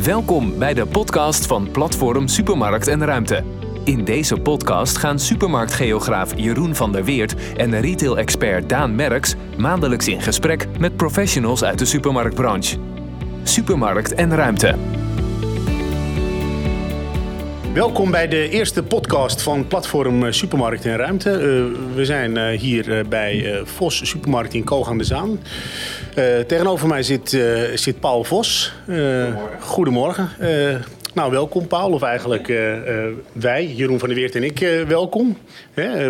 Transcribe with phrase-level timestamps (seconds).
[0.00, 3.44] Welkom bij de podcast van Platform Supermarkt en Ruimte.
[3.84, 10.22] In deze podcast gaan supermarktgeograaf Jeroen van der Weert en retail-expert Daan Merks maandelijks in
[10.22, 12.78] gesprek met professionals uit de supermarktbranche.
[13.42, 15.01] Supermarkt en Ruimte.
[17.74, 21.30] Welkom bij de eerste podcast van Platform eh, Supermarkt en Ruimte.
[21.30, 25.40] Uh, we zijn uh, hier uh, bij Vos Supermarkt in Koog aan de Zaan.
[26.46, 27.28] tegenover mij zit,
[27.74, 28.72] zit Paul Vos.
[28.86, 29.60] goedemorgen.
[29.60, 30.28] Goedemorgen.
[31.14, 32.46] nou, welkom Paul, of eigenlijk
[33.32, 35.38] wij, Jeroen van der Weert en ik, welkom.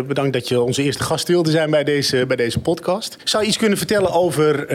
[0.07, 3.17] bedankt dat je onze eerste gast wilde zijn bij deze, bij deze podcast.
[3.23, 4.67] Zou je iets kunnen vertellen over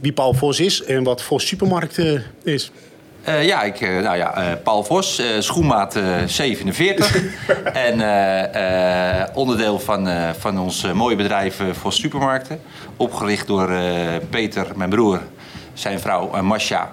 [0.00, 1.98] wie Paul Vos is en wat Vos Supermarkt
[2.42, 2.70] is?
[3.28, 7.22] Uh, ja, ik, uh, nou ja, uh, Paul Vos, schoenmaat 47.
[7.88, 7.92] en
[9.34, 10.08] onderdeel van,
[10.38, 12.60] van ons mooie bedrijf Vos Supermarkten.
[12.96, 13.70] Opgericht door
[14.30, 15.20] Peter, mijn broer,
[15.74, 16.92] zijn vrouw Masha,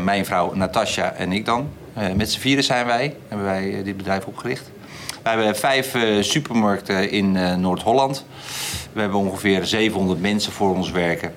[0.00, 1.68] mijn vrouw Natasja en ik dan.
[2.16, 4.70] met z'n vieren zijn wij, hebben wij dit bedrijf opgericht.
[5.22, 8.26] We hebben vijf supermarkten in Noord-Holland.
[8.92, 11.34] We hebben ongeveer 700 mensen voor ons werken.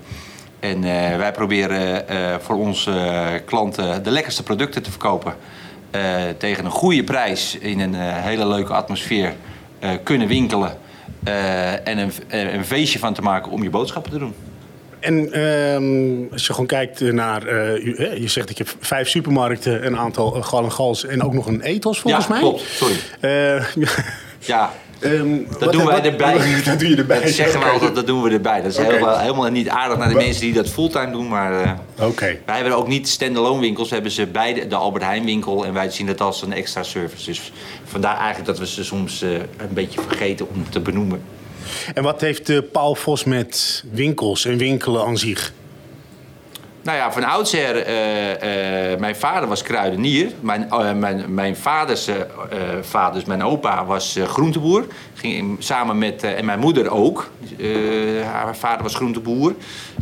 [0.59, 5.35] En uh, wij proberen uh, voor onze klanten de lekkerste producten te verkopen.
[5.95, 6.01] Uh,
[6.37, 9.33] tegen een goede prijs in een hele leuke atmosfeer
[10.03, 10.77] kunnen winkelen.
[11.83, 14.33] en een, een, feestje van te maken om je boodschappen te doen.
[14.99, 17.51] En ehm, als je gewoon kijkt naar,
[18.21, 21.61] je zegt dat je vijf supermarkten, een aantal gal en gals en ook nog een
[21.61, 22.41] ethos volgens ja, mij.
[22.41, 22.95] Klopt, sorry.
[24.39, 26.37] ja, Um, dat doen wij erbij.
[26.65, 27.21] Dat doe je erbij.
[27.21, 28.61] Dat zeggen we altijd, dat doen we erbij.
[28.61, 28.91] Dat is okay.
[28.91, 31.27] helemaal, helemaal niet aardig naar de mensen die dat fulltime doen.
[31.27, 31.63] Maar
[31.97, 32.41] uh, okay.
[32.45, 33.87] wij hebben ook niet standalone winkels.
[33.87, 35.65] We hebben ze bij de, de, Albert Heijn winkel.
[35.65, 37.25] En wij zien dat als een extra service.
[37.25, 37.51] Dus
[37.85, 41.21] vandaar eigenlijk dat we ze soms uh, een beetje vergeten om te benoemen.
[41.93, 45.53] En wat heeft uh, Paul Vos met winkels en winkelen aan zich?
[46.87, 50.31] Nou ja, van oudsher, uh, uh, mijn vader was kruidenier.
[50.39, 52.09] Mijn, uh, mijn, mijn vaders
[52.81, 54.85] vader, dus mijn opa, was groenteboer.
[55.13, 57.29] Ging samen met, en mijn moeder ook.
[58.23, 59.55] haar vader was groenteboer.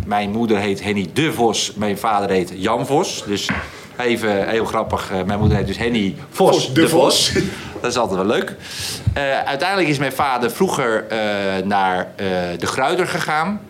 [0.06, 3.24] Mijn moeder heet Henny De Vos, mijn vader heet Jan Vos.
[3.28, 3.50] Dus
[3.98, 7.30] even heel grappig, mijn moeder heet dus Henny Vos, Vos De, de Vos.
[7.30, 7.44] Vos.
[7.82, 8.56] Dat is altijd wel leuk.
[9.46, 11.06] uiteindelijk is mijn vader vroeger
[11.64, 12.08] naar
[12.60, 13.62] de Gruider gegaan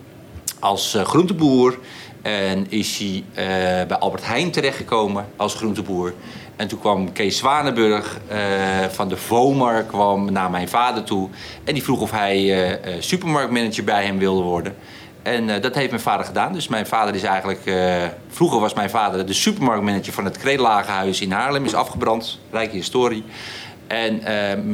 [0.59, 1.77] als groenteboer.
[2.25, 6.13] En is hij uh, bij Albert Heijn terechtgekomen als groenteboer.
[6.55, 8.37] En toen kwam Kees Zwanenburg uh,
[8.89, 11.29] van de Vomer kwam naar mijn vader toe.
[11.63, 14.75] En die vroeg of hij uh, supermarktmanager bij hem wilde worden.
[15.23, 16.53] En dat heeft mijn vader gedaan.
[16.53, 17.61] Dus mijn vader is eigenlijk...
[18.29, 21.65] vroeger was mijn vader de supermarktmanager van het Kreellagenhuis in Haarlem.
[21.65, 22.39] Is afgebrand.
[22.51, 23.23] Rijke historie.
[23.87, 24.21] En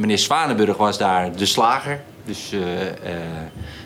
[0.00, 2.00] meneer Zwanenburg was daar de slager.
[2.24, 2.52] Dus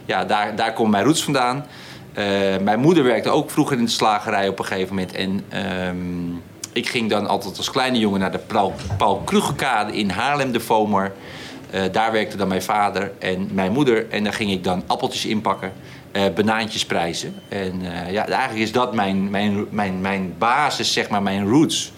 [0.05, 1.67] ja, daar, daar komt mijn roots vandaan.
[2.19, 2.25] Uh,
[2.63, 5.13] mijn moeder werkte ook vroeger in de slagerij op een gegeven moment.
[5.13, 5.45] En
[5.89, 9.23] um, ik ging dan altijd als kleine jongen naar de Paul, Paul
[9.93, 11.13] in Haarlem, de Vomer.
[11.75, 14.11] Uh, daar werkte dan mijn vader en mijn moeder.
[14.11, 15.73] En daar ging ik dan appeltjes inpakken,
[16.13, 17.35] uh, banaantjes prijzen.
[17.49, 21.93] En ja, eigenlijk is dat mijn, mijn, mijn, mijn basis, zeg maar, mijn roots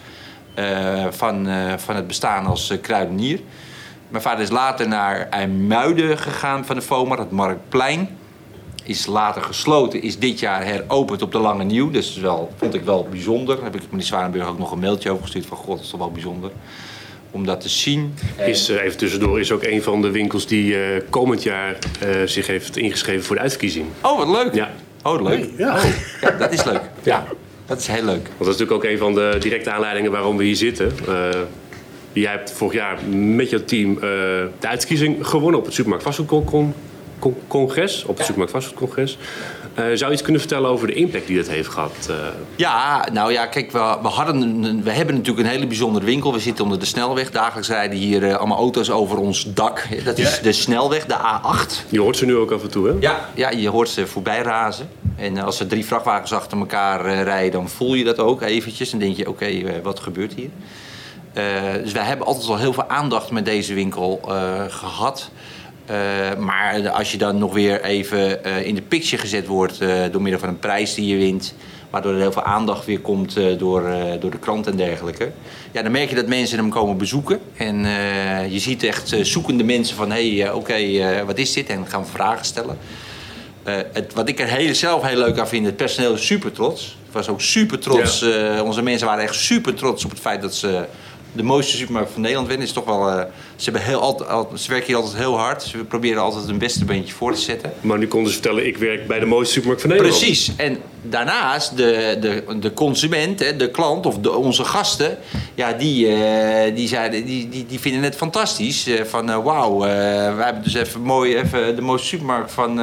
[1.10, 3.40] van, van het bestaan als kruidenier.
[4.08, 8.17] Mijn vader is later naar IJmuiden gegaan van de Vomer, het Marktplein
[8.88, 11.90] is later gesloten, is dit jaar heropend op de Lange Nieuw.
[11.90, 13.54] Dus dat wel, vond ik wel bijzonder.
[13.54, 15.90] Daar heb ik meneer Zwanenburg ook nog een mailtje over gestuurd van god, dat is
[15.90, 16.50] toch wel bijzonder.
[17.30, 18.14] Om dat te zien.
[18.46, 22.22] Is, uh, even tussendoor, is ook een van de winkels die uh, komend jaar uh,
[22.24, 23.86] zich heeft ingeschreven voor de uitverkiezing.
[24.00, 24.54] Oh, wat leuk.
[24.54, 24.70] Ja.
[25.02, 25.50] Oh, leuk.
[25.56, 25.76] Ja.
[25.76, 25.84] Oh,
[26.20, 26.82] ja, dat is leuk.
[27.02, 27.26] Ja,
[27.66, 28.26] dat is heel leuk.
[28.26, 30.92] Want dat is natuurlijk ook een van de directe aanleidingen waarom we hier zitten.
[32.12, 36.74] jij hebt vorig jaar met je team de uitkiezing gewonnen op het Supermarkt Vastgoedcon
[37.48, 39.18] congres, op het Supermarkt Vastgoedcongres.
[39.78, 42.08] Uh, zou je iets kunnen vertellen over de impact die dat heeft gehad?
[42.10, 42.16] Uh...
[42.56, 46.32] Ja, nou ja, kijk, we, we, hadden een, we hebben natuurlijk een hele bijzondere winkel.
[46.32, 47.30] We zitten onder de snelweg.
[47.30, 49.88] Dagelijks rijden hier uh, allemaal auto's over ons dak.
[50.04, 50.42] Dat is ja.
[50.42, 51.88] de snelweg, de A8.
[51.88, 52.94] Je hoort ze nu ook af en toe, hè?
[53.00, 54.88] Ja, ja je hoort ze voorbij razen.
[55.16, 58.92] En als er drie vrachtwagens achter elkaar rijden, dan voel je dat ook eventjes.
[58.92, 60.50] En denk je, oké, okay, wat gebeurt hier?
[61.82, 64.20] dus wij hebben altijd al heel veel aandacht met deze winkel
[64.68, 65.30] gehad.
[65.90, 70.02] Uh, maar als je dan nog weer even uh, in de picture gezet wordt uh,
[70.10, 71.54] door middel van een prijs die je wint,
[71.90, 73.90] waardoor er heel veel aandacht weer komt door,
[74.20, 75.30] door de krant en dergelijke,
[75.72, 77.40] ja, dan merk je dat mensen hem komen bezoeken.
[77.56, 77.78] En
[78.50, 81.68] je ziet echt zoekende mensen van hé, hey, oké, okay, wat is dit?
[81.68, 82.78] En gaan vragen stellen.
[83.64, 86.96] Het, wat ik er heel, zelf heel leuk aan vind, het personeel is super trots.
[87.04, 88.20] Het was ook super trots.
[88.20, 88.62] Ja.
[88.62, 90.84] onze mensen waren echt super trots op het feit dat ze
[91.38, 92.66] de mooiste supermarkt van Nederland winnen.
[92.66, 93.24] Is toch wel, eh,
[93.56, 95.62] ze, hebben heel, altijd, ze werken hier altijd heel hard.
[95.62, 97.72] Ze proberen altijd hun beste beentje voor te zetten.
[97.80, 100.18] Maar nu konden ze vertellen, ik werk bij de mooiste supermarkt van Nederland.
[100.18, 100.50] Precies.
[100.56, 105.18] En daarnaast, de, de, de consument, hè, de klant of de, onze gasten,
[105.54, 108.86] ja, die, eh, die, zeiden, die, die, die vinden het fantastisch.
[108.86, 112.80] eh, van wauw, wij hebben dus even mooi even de mooiste supermarkt van,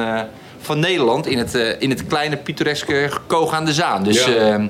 [0.60, 4.04] van Nederland in het, in het kleine pittoreske Koog aan de Zaan.
[4.04, 4.32] Dus Ja.
[4.32, 4.68] ja,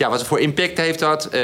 [0.00, 1.24] ja wat voor impact heeft dat?
[1.24, 1.42] Eh,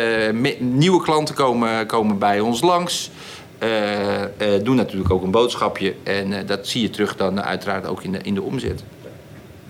[0.58, 3.10] nieuwe klanten komen, komen bij ons langs.
[3.58, 4.28] Eh, eh,
[4.62, 5.94] doen natuurlijk ook een boodschapje.
[6.02, 8.82] En dat zie je terug dan uiteraard ook in de, in de omzet.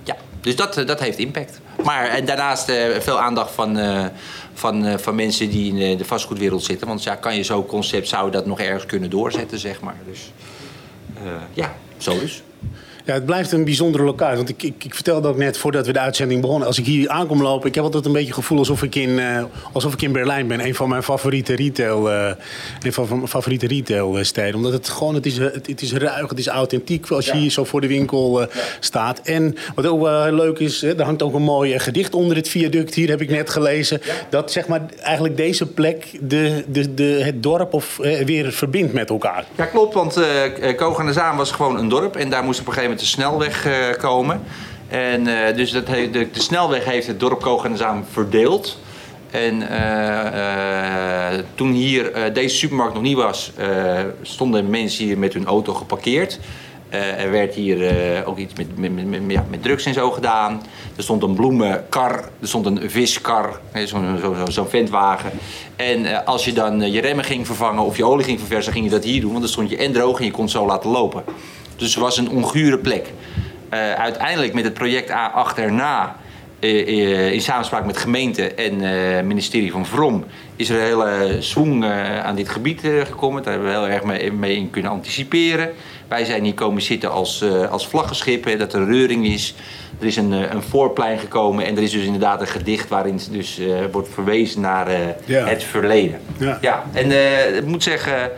[0.02, 1.60] Ja, dus dat, dat heeft impact.
[1.84, 3.78] Maar en daarnaast veel aandacht van,
[4.54, 6.86] van, van mensen die in de vastgoedwereld zitten.
[6.86, 10.00] Want ja, kan je zo'n concept, zou dat nog ergens kunnen doorzetten, zeg maar.
[10.08, 10.32] Dus
[11.52, 12.42] ja, zo dus.
[13.06, 14.36] Ja, het blijft een bijzondere locatie.
[14.36, 16.66] Want ik, ik, ik vertelde ook net voordat we de uitzending begonnen.
[16.66, 19.18] Als ik hier aankom lopen, ik heb altijd een beetje het gevoel alsof ik in,
[19.18, 19.42] eh,
[19.72, 20.64] alsof ik in Berlijn ben.
[20.64, 22.30] Een van mijn favoriete retail, eh,
[22.82, 24.54] een van mijn favoriete retailsteden.
[24.54, 27.50] Omdat het gewoon, het is, het, het is ruig, het is authentiek als je hier
[27.50, 28.46] zo voor de winkel eh,
[28.80, 29.20] staat.
[29.24, 32.48] En wat ook heel leuk is, er hangt ook een mooi eh, gedicht onder het
[32.48, 32.94] viaduct.
[32.94, 34.00] Hier heb ik net gelezen.
[34.28, 38.92] Dat zeg maar eigenlijk deze plek de, de, de, het dorp of, eh, weer verbindt
[38.92, 39.44] met elkaar.
[39.56, 42.16] Ja, klopt, want eh Koog aan de Zaan was gewoon een dorp.
[42.16, 44.42] En daar moest op een gegeven moment de snelweg eh, komen.
[44.88, 48.78] En eh, dus dat he- de, de snelweg heeft het dorp Zaan verdeeld.
[49.30, 53.52] En eh, toen hier deze supermarkt nog niet was,
[54.22, 56.38] stonden mensen hier met hun auto geparkeerd.
[57.18, 60.62] Er werd hier ook iets met, met, met, ja, met drugs en zo gedaan.
[60.96, 65.30] Er stond een bloemenkar, er stond een viskar, zo'n zo, zo, zo'n ventwagen.
[65.76, 68.90] En als je dan je remmen ging vervangen of je olie ging verversen, ging je
[68.90, 69.30] dat hier doen.
[69.30, 71.24] Want dan stond je en droog en je kon het zo laten lopen.
[71.76, 73.06] Dus het was een ongure plek.
[73.68, 76.16] Eh, uiteindelijk met het project A8 erna,
[76.60, 80.24] eh, eh, in samenspraak met gemeente en eh ministerie van Vrom,
[80.56, 81.38] is er een hele
[81.86, 83.42] eh, aan dit gebied gekomen.
[83.42, 85.70] Daar hebben we heel erg mee, mee in kunnen anticiperen.
[86.08, 89.54] Wij zijn hier komen zitten als, als vlaggenschip, hè, dat er reuring is.
[90.00, 93.60] Er is een, een voorplein gekomen en er is dus inderdaad een gedicht waarin dus,
[93.92, 94.90] wordt verwezen naar
[95.24, 95.46] Ja.
[95.46, 96.20] het verleden.
[96.60, 96.84] Ja.
[96.92, 98.30] en eh, ik moet zeggen,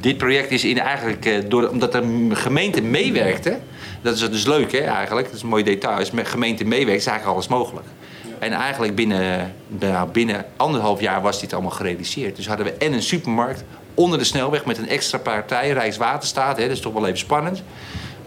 [0.00, 3.58] dit project is in eigenlijk, eh, door, omdat de gemeente meewerkte,
[4.02, 7.00] dat is dus leuk hè, eigenlijk, dat is een mooi detail, als de gemeente meewerkt
[7.00, 7.86] is eigenlijk alles mogelijk.
[8.38, 12.36] En eigenlijk binnen, nou, binnen anderhalf jaar was dit allemaal gerealiseerd.
[12.36, 13.64] Dus hadden we en een supermarkt
[13.94, 17.62] onder de snelweg met een extra partij, Rijkswaterstaat, hè, dat is toch wel even spannend.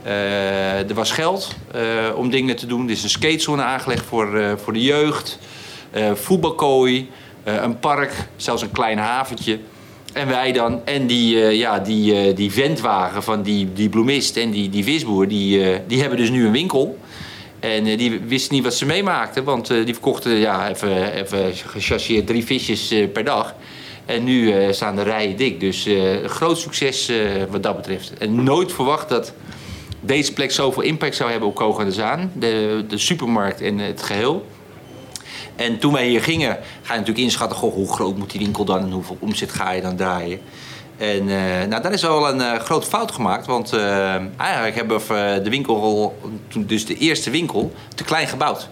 [0.03, 1.81] Eh, er was geld eh,
[2.15, 2.85] om dingen te doen.
[2.85, 5.39] Er is een skatezone aangelegd voor, voor de jeugd.
[6.13, 7.09] Voetbalkooi,
[7.43, 9.59] een park, zelfs een klein haventje.
[10.15, 14.37] En wij dan, en die, eh, ja, die, eh, die ventwagen van die, die bloemist
[14.37, 16.99] en die, die visboer, die, eh, die hebben dus nu een winkel.
[17.59, 22.45] En die wisten niet wat ze meemaakten, want die verkochten ja, even, even gechasseerd drie
[22.45, 23.55] visjes per dag.
[24.05, 25.59] En nu staan de rijen dik.
[25.59, 25.87] Dus
[26.25, 27.11] groot succes
[27.49, 28.13] wat dat betreft.
[28.17, 29.33] En nooit verwacht dat
[29.99, 32.31] deze plek zoveel impact zou hebben op Koog aan de Zaan.
[32.33, 34.45] De, de supermarkt en het geheel.
[35.55, 37.57] En toen wij hier gingen, ga je natuurlijk inschatten...
[37.57, 40.39] Goh, hoe groot moet die winkel dan en hoeveel omzet ga je dan draaien.
[40.97, 43.45] En eh, nou, dan is wel een eh, grote fout gemaakt.
[43.45, 46.15] Want eh, eigenlijk hebben we de winkel,
[46.57, 48.69] dus de eerste winkel, te klein gebouwd.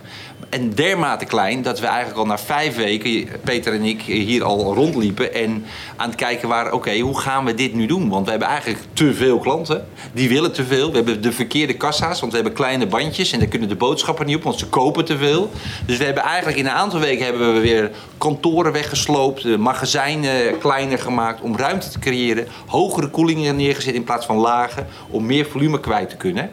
[0.49, 4.73] En dermate klein dat we eigenlijk al na vijf weken, Peter en ik, hier al
[4.73, 5.33] rondliepen.
[5.33, 8.09] En aan het kijken waren, oké, hoe gaan we dit nu doen?
[8.09, 9.85] Want we hebben eigenlijk te veel klanten.
[10.13, 10.89] Die willen te veel.
[10.89, 13.31] We hebben de verkeerde kassa's, want we hebben kleine bandjes.
[13.31, 15.51] En daar kunnen de boodschappen niet op, want ze kopen te veel.
[15.85, 19.41] Dus we hebben eigenlijk in een aantal weken hebben we weer kantoren weggesloopt.
[19.43, 22.47] De magazijnen kleiner gemaakt om ruimte te creëren.
[22.65, 24.85] Hogere koelingen neergezet in plaats van lage.
[25.09, 26.49] Om meer volume kwijt te kunnen.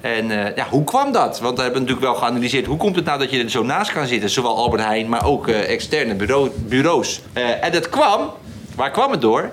[0.00, 1.40] En eh, ja, hoe kwam dat?
[1.40, 2.66] Want we hebben natuurlijk wel geanalyseerd.
[2.66, 4.30] Hoe komt het nou dat je er zo naast kan zitten?
[4.30, 7.20] Zowel Albert Heijn, maar ook eh, externe bureau, bureaus.
[7.32, 8.30] Eh, en dat kwam,
[8.74, 9.50] waar kwam het door?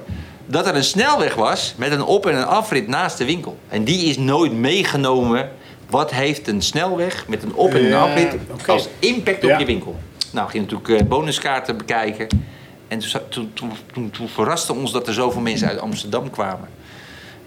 [0.47, 3.57] Dat er een snelweg was met een op- en een afrit naast de winkel.
[3.69, 5.49] En die is nooit meegenomen.
[5.89, 8.35] Wat heeft een snelweg met een op- en een afrit
[8.67, 9.57] als impact op Ja.
[9.59, 9.95] je winkel?
[10.31, 12.27] Nou, ging natuurlijk eh, bonuskaarten bekijken.
[12.87, 12.99] En
[13.29, 16.69] toen, toen, toen, toen verraste ons dat er zoveel mensen uit Amsterdam kwamen.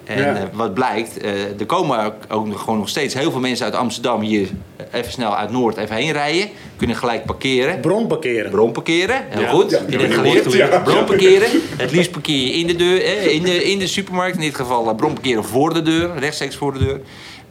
[0.08, 0.34] En Ja.
[0.36, 3.74] eh, wat blijkt, eh, er komen ook, nog, gewoon nog steeds heel veel mensen uit
[3.74, 6.48] Amsterdam hier eh, even snel uit Noord even heen rijden.
[6.76, 7.80] Kunnen gelijk parkeren.
[7.80, 8.50] Bron parkeren.
[8.50, 9.48] Bron parkeren, heel Ja.
[9.48, 9.70] goed.
[9.70, 10.52] Ja, Je ja, geleerd.
[10.52, 10.78] ja.
[10.80, 11.48] Bron parkeren.
[11.76, 14.34] Het liefst parkeer je in de deur, in, de, in de supermarkt.
[14.36, 17.00] In dit geval bron parkeren voor de deur, rechtstreeks voor de deur.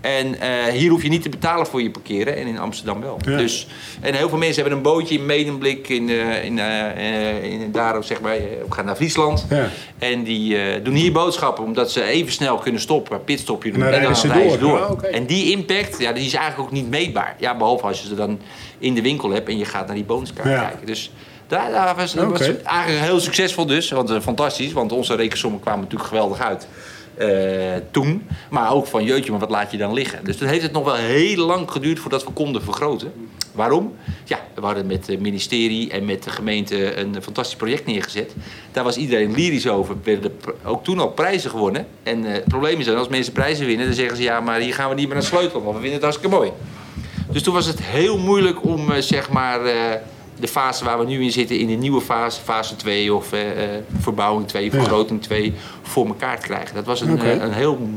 [0.08, 3.18] En eh, hier hoef je niet te betalen voor je parkeren en in Amsterdam wel.
[3.26, 3.38] Ja.
[3.38, 3.68] Dus,
[4.02, 8.04] en heel veel mensen hebben een bootje in Medemblik, in, eh, in, eh, in, daar
[8.04, 9.46] zeg maar, eh, gaan naar Friesland.
[9.50, 9.70] Ja.
[10.00, 14.14] En die doen hier boodschappen omdat ze even snel kunnen stoppen, pitstopje doen En dan
[14.14, 14.80] rijden ze door.
[14.80, 15.16] Ah.
[15.16, 17.36] En die impact, ja, die is eigenlijk ook niet meetbaar.
[17.40, 18.40] Ja, behalve als je ze dan
[18.78, 20.86] in de winkel hebt en je gaat naar die bonuskaart kijken.
[20.86, 21.12] Dus
[21.48, 22.60] Daar, daar was, Oké.
[22.64, 23.90] eigenlijk heel succesvol dus.
[23.90, 26.68] Want, fantastisch, want onze rekensommen kwamen natuurlijk geweldig uit.
[27.18, 28.28] Eh, toen.
[28.50, 30.26] Maar ook van jeutje, maar wat laat je dan liggen?
[30.26, 33.12] Dus toen heeft het nog wel heel lang geduurd voordat we konden vergroten.
[33.58, 33.94] Waarom?
[34.24, 38.36] Ja, we hadden met het ministerie en met de gemeente een fantastisch project neergezet.
[38.72, 39.96] Daar was iedereen lyrisch over.
[39.96, 41.88] Er werden ook toen al prijzen gewonnen.
[42.04, 44.60] En eh, het probleem is dan, als mensen prijzen winnen, dan zeggen ze ja, maar
[44.60, 46.52] hier gaan we niet meer naar sleutelen, want we vinden het hartstikke mooi.
[47.32, 49.60] Dus toen was het heel moeilijk om eh, zeg maar,
[50.40, 53.64] de fase waar we nu in zitten, in de nieuwe fase, fase 2 of eh,
[53.64, 56.76] eh, verbouwing 2, vergroting 2, voor elkaar te krijgen.
[56.76, 57.90] Dat was een, eh, een heel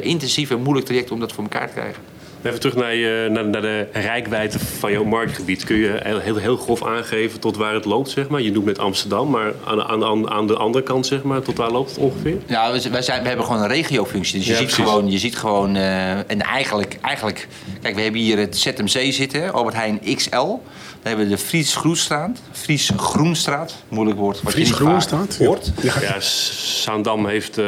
[0.00, 2.02] intensief en moeilijk traject om dat voor elkaar te krijgen.
[2.46, 5.64] Even terug naar, je, naar, naar de rijkwijde van jouw marktgebied.
[5.64, 8.40] Kun je heel, heel, heel grof aangeven tot waar het loopt, zeg maar?
[8.40, 11.56] Je noemt net Amsterdam, maar aan, aan, aan, aan de andere kant, zeg maar, tot
[11.56, 12.36] waar loopt het ongeveer?
[12.46, 14.38] Ja, we, wij zijn, we hebben gewoon een regiofunctie.
[14.38, 14.84] Dus je Ja, ziet precies.
[14.84, 17.48] gewoon, je ziet gewoon eh, en eigenlijk, eigenlijk,
[17.82, 20.36] kijk, we hebben hier het ZMC zitten, Albert Heijn XL.
[20.36, 20.60] Dan
[21.02, 24.40] hebben we de Fries Groenstraat, Fries Groenstraat, moeilijk woord.
[24.44, 25.36] Fries Groenstraat?
[25.36, 25.72] hoort.
[25.82, 27.64] Ja, Zaandam heeft eh,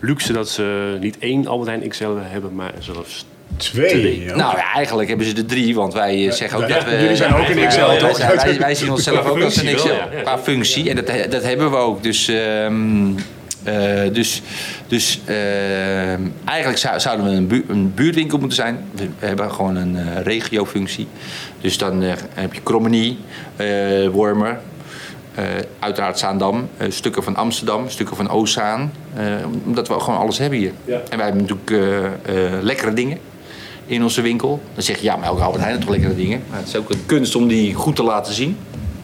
[0.00, 3.24] luxe dat ze niet één Albert Heijn XL hebben, maar zelfs
[3.70, 4.24] Twee.
[4.24, 4.36] ja.
[4.36, 6.90] Nou ja, eigenlijk hebben ze er drie, want wij eh, zeggen ook Ja, dat we...
[7.00, 8.16] jullie zijn ook een wij- XL, wij, toch?
[8.16, 9.88] zijn- Wij, wij zien onszelf ook als een XL,
[10.22, 10.90] qua functie.
[10.90, 12.02] En dat, dat hebben we ook.
[12.02, 13.06] Dus, ehm,
[13.62, 13.74] eh,
[14.12, 14.42] dus,
[14.86, 18.84] dus ehm, eigenlijk zou- zouden we een, bu- een buurtwinkel moeten zijn.
[18.94, 21.06] We hebben gewoon een eh, regiofunctie.
[21.60, 22.00] Dus dan
[22.34, 23.18] heb je Krommenie,
[24.12, 24.58] Wormer,
[25.78, 28.92] uiteraard Zaandam, stukken van Amsterdam, stukken van Oostzaan.
[29.66, 30.72] omdat we gewoon alles hebben hier.
[30.84, 31.00] Ja.
[31.08, 31.70] En wij hebben natuurlijk
[32.64, 33.18] lekkere dingen
[33.92, 34.60] in onze winkel.
[34.74, 36.42] Dan zeg je, ja, maar elke Albert Heijn heeft toch lekkere dingen.
[36.50, 38.56] Maar het is ook een kunst om die goed te laten zien.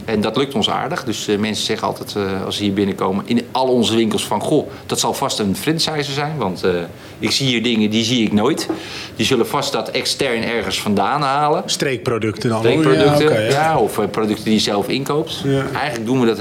[0.08, 1.04] En dat lukt ons aardig.
[1.04, 4.40] Dus eh, mensen zeggen altijd, eh, als ze hier binnenkomen, in al onze winkels van...
[4.40, 6.36] Goh, dat zal vast een franchiser zijn.
[6.36, 6.70] Want eh,
[7.18, 8.68] ik zie hier dingen, die zie ik nooit.
[9.16, 11.62] Die zullen vast dat extern ergens vandaan halen.
[11.66, 12.58] Streekproducten dan.
[12.58, 13.50] Streekproducten, Ja, oké, ja.
[13.50, 15.42] ja, of producten die je zelf inkoopt.
[15.44, 15.66] Ja.
[15.72, 16.38] Eigenlijk doen we dat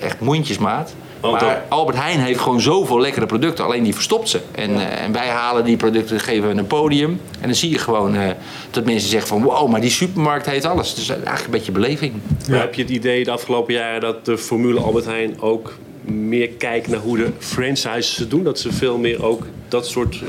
[0.00, 0.94] echt mondjesmaat.
[1.22, 4.40] Want maar dan- Albert Heijn heeft gewoon zoveel lekkere producten, alleen die verstopt ze.
[4.52, 7.20] En, eh, en wij halen die producten, geven we een podium.
[7.40, 8.28] En dan zie je gewoon eh,
[8.70, 10.94] dat mensen zeggen van wow, maar die supermarkt heeft alles.
[10.94, 12.12] Dus eigenlijk een beetje beleving.
[12.50, 15.74] Heb je het idee de afgelopen jaren dat de formule Albert Heijn ook
[16.04, 18.42] meer kijkt naar hoe de franchises het doen?
[18.44, 20.20] Dat ze veel meer ook dat soort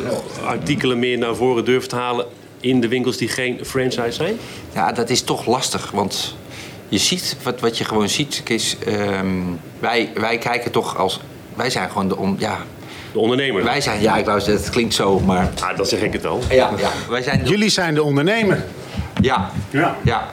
[0.42, 2.26] eh, artikelen meer naar voren durven te halen
[2.60, 4.38] in de winkels die geen franchise zijn?
[4.74, 6.36] Ja, dat is toch lastig, want
[6.94, 9.28] je ziet, wat, wat je gewoon ziet, is, ehm,
[9.80, 11.20] wij, wij kijken toch als,
[11.56, 12.58] wij zijn gewoon de, om, ja,
[13.12, 13.64] De ondernemer.
[13.64, 16.22] wij zijn, ja, ik wou zeggen, het klinkt zo, maar Ah, dan zeg ik het
[16.22, 16.40] wel.
[16.50, 18.64] ja, ja wij zijn, de- Jullie zijn de ondernemer.
[19.22, 19.96] ja, Ja.
[20.04, 20.30] Ja.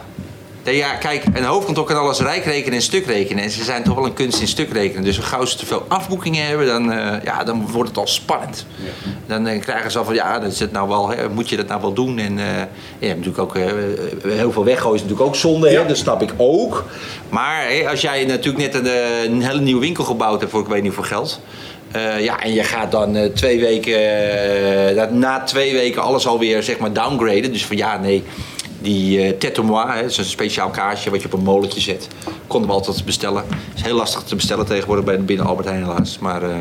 [0.64, 3.44] Nee, ja, kijk, een hoofdkantoor kan alles rijk rekenen en stuk rekenen.
[3.44, 5.04] En ze zijn toch wel een kunst in stuk rekenen.
[5.04, 8.06] Dus als gauw ze te veel afboekingen hebben, dan, eh, ja, dan wordt het al
[8.06, 8.66] spannend.
[9.26, 11.56] Dan eh, krijgen ze al van, ja, dat is het nou wel, hè, moet je
[11.56, 12.18] dat nou wel doen?
[12.18, 12.44] En eh,
[12.98, 13.56] hebt natuurlijk ook,
[14.26, 15.86] heel veel weggooien is natuurlijk ook zonde, hè?
[15.86, 16.84] dat snap ik ook.
[17.28, 18.90] Maar hè, als jij natuurlijk net een,
[19.32, 21.40] een hele nieuwe winkel gebouwd hebt voor ik weet niet voor geld...
[22.18, 24.00] Ja, en je gaat dan twee weken,
[24.94, 27.52] na- na twee weken alles alweer zeg maar downgraden.
[27.52, 28.24] Dus van ja, nee,
[28.80, 31.80] die eh tête moi, hè, dat is een speciaal kaasje wat je op een molentje
[31.80, 32.08] zet.
[32.46, 33.44] Konden we altijd bestellen.
[33.74, 36.18] is heel lastig te bestellen tegenwoordig bij binnen Albert Heijn helaas.
[36.18, 36.56] Maar eh,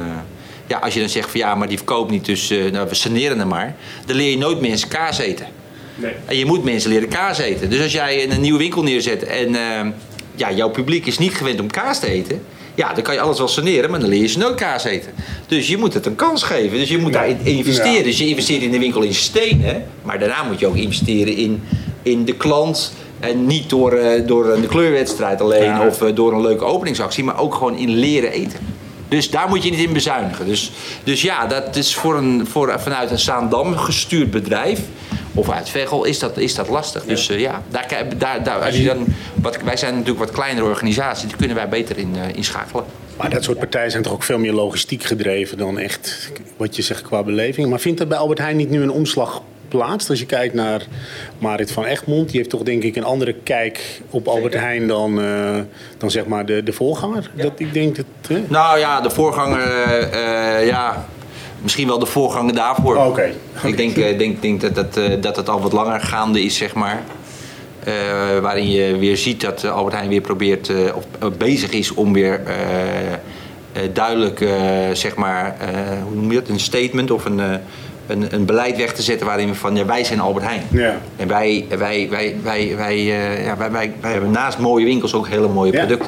[0.67, 2.95] ja, als je dan zegt van ja, maar die verkoopt niet, dus eh, nou, we
[2.95, 3.75] saneren hem maar.
[4.05, 5.47] Dan leer je nooit mensen kaas eten.
[5.95, 6.13] Nee.
[6.25, 7.69] En je moet mensen leren kaas eten.
[7.69, 9.87] Dus als jij een nieuwe winkel neerzet en eh,
[10.35, 12.41] ja, jouw publiek is niet gewend om kaas te eten.
[12.75, 15.11] Ja, dan kan je alles wel saneren, maar dan leer je ze nooit kaas eten.
[15.47, 16.77] Dus je moet het een kans geven.
[16.77, 17.93] Dus je moet daarin investeren.
[17.93, 18.03] Ja.
[18.03, 19.83] Dus je investeert in de winkel in stenen.
[20.03, 21.61] Maar daarna moet je ook investeren in,
[22.09, 22.93] in de klant.
[23.19, 25.87] En niet door, eh, door een kleurwedstrijd alleen Ja.
[25.87, 27.23] of eh, door een leuke openingsactie.
[27.23, 28.59] Maar ook gewoon in leren eten.
[29.07, 30.45] Dus daar moet je niet in bezuinigen.
[30.45, 30.71] Dus,
[31.03, 34.79] dus ja, dat is voor een, voor, vanuit een Zaandam gestuurd bedrijf.
[35.33, 37.03] Of uit Veghel is dat, is dat lastig.
[37.03, 40.65] Dus eh, ja, daar, daar, daar, als je dan, wat, wij zijn natuurlijk wat kleinere
[40.65, 41.27] organisaties.
[41.27, 42.83] Die kunnen wij beter in, eh, inschakelen.
[43.17, 46.81] Maar dat soort partijen zijn toch ook veel meer logistiek gedreven dan echt wat je
[46.81, 47.69] zegt qua beleving.
[47.69, 50.09] Maar vindt dat bij Albert Heijn niet nu een omslag plaats?
[50.09, 50.85] Als je kijkt naar
[51.37, 55.21] Marit van Egmond, die heeft toch denk ik een andere kijk op Albert Heijn dan,
[55.21, 55.57] eh,
[55.97, 57.31] dan zeg maar de, de voorganger.
[57.35, 58.05] Dat ik denk dat.
[58.27, 58.41] hè?
[58.47, 61.05] Nou ja, de voorganger, eh, eh, ja,
[61.61, 62.95] misschien wel de voorganger daarvoor.
[62.95, 63.31] Oh, Oké.
[63.63, 66.55] Ik denk, eh, denk, denk dat, dat, eh, dat het al wat langer gaande is,
[66.57, 67.03] zeg maar.
[67.83, 67.93] Eh,
[68.41, 71.93] waarin je weer ziet dat eh, Albert Heijn weer probeert, eh, of eh, bezig is
[71.93, 73.19] om weer eh, eh,
[73.93, 74.51] duidelijk, eh,
[74.93, 75.67] zeg maar, eh,
[76.03, 77.53] hoe noem je dat, een statement of een, eh,
[78.09, 80.63] een, een beleid weg te zetten waarin we van, ja, wij zijn Albert Heijn.
[80.71, 80.97] Ja.
[81.15, 85.13] En wij, wij, wij, wij, wij, eh, ja, wij, wij, wij hebben naast mooie winkels
[85.13, 86.07] ook hele mooie producten.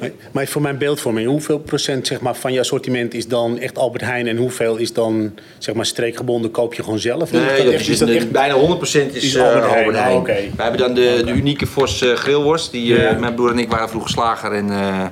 [0.00, 3.78] Maar, maar voor mijn beeldvorming, hoeveel procent zeg maar, van je assortiment is dan echt
[3.78, 7.32] Albert Heijn en hoeveel is dan zeg maar, streekgebonden, koop je gewoon zelf?
[7.32, 10.22] Nee, is dat echt- is, echt- bijna 100% is, is eh, Albert Albert Heijn.
[10.56, 12.70] We hebben dan de, de unieke Vos eh, grillworst.
[12.72, 13.18] Die, eh.
[13.18, 14.52] Mijn broer en ik waren vroeger slager.
[14.52, 15.04] En, eh,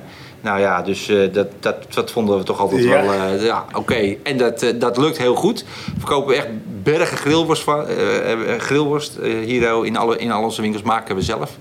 [0.45, 2.89] nou ja, dus eh, dat, dat, dat vonden we toch altijd Ja.
[3.03, 4.15] wel eh, ja, oké.
[4.23, 5.65] En dat, eh, dat lukt heel goed.
[5.85, 6.47] We verkopen echt
[6.83, 7.85] bergen grillworst, van,
[8.57, 11.51] grillworst hier in, alle, in al onze winkels maken we zelf.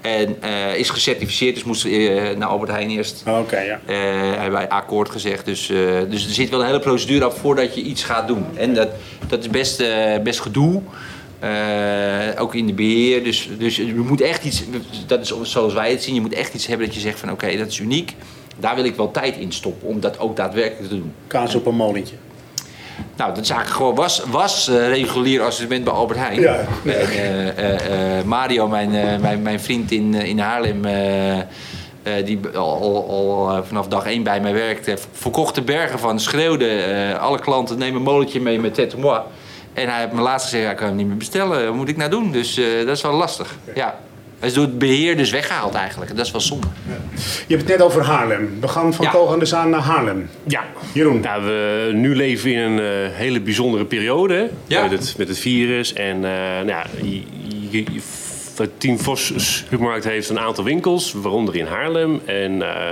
[0.00, 0.36] En
[0.76, 3.22] is gecertificeerd, dus moesten we eh, naar Albert Heijn eerst.
[3.26, 3.80] Oké, ja.
[3.86, 5.44] Hebben wij akkoord gezegd.
[5.44, 5.66] Dus,
[6.08, 8.44] dus er zit wel een hele procedure af voordat je iets gaat doen.
[8.54, 8.88] En dat,
[9.28, 9.82] dat is best,
[10.22, 10.82] best gedoe.
[11.46, 13.24] Eh, ook in de beheer.
[13.24, 14.64] Dus, dus je moet echt iets,
[15.06, 17.30] dat is zoals wij het zien, je moet echt iets hebben dat je zegt van
[17.30, 18.14] oké, dat is uniek.
[18.58, 21.12] Daar wil ik wel tijd in stoppen om dat ook daadwerkelijk te doen.
[21.26, 22.14] Kaas op een molentje.
[23.16, 26.40] Nou, dat is eigenlijk gewoon was, was eh, regulier assortiment bij Albert Heijn.
[26.40, 26.64] Ja.
[26.84, 30.82] En, eh, Mario, mijn, mijn, mijn vriend in, in Haarlem,
[32.24, 37.18] die al, al, vanaf dag één bij mij werkte, verkocht de bergen van, schreeuwde.
[37.20, 39.20] alle klanten nemen een molentje mee met tête moi.
[39.76, 41.66] En hij heeft me laatst gezegd, ja, ik kan hem niet meer bestellen.
[41.66, 42.32] Wat moet ik nou doen?
[42.32, 43.56] Dus eh, dat is wel lastig.
[43.74, 43.98] Ja.
[44.38, 46.16] Hij is door het beheer dus weggehaald eigenlijk.
[46.16, 46.66] Dat is wel zonde.
[47.46, 48.56] Je hebt het net over Haarlem.
[48.60, 49.10] We gaan van Ja.
[49.10, 50.28] Koog aan de Zaan naar Haarlem.
[50.44, 50.64] Ja.
[50.92, 51.20] Jeroen.
[51.20, 52.78] Nou, we nu leven in een
[53.10, 54.82] eh, hele bijzondere periode Ja.
[54.82, 55.92] met, het, met het virus.
[55.92, 57.22] En eh, nou ja, je,
[57.70, 58.00] je, je-
[58.56, 62.20] het Team Vos supermarkt heeft een aantal winkels, waaronder in Haarlem.
[62.24, 62.90] En eh,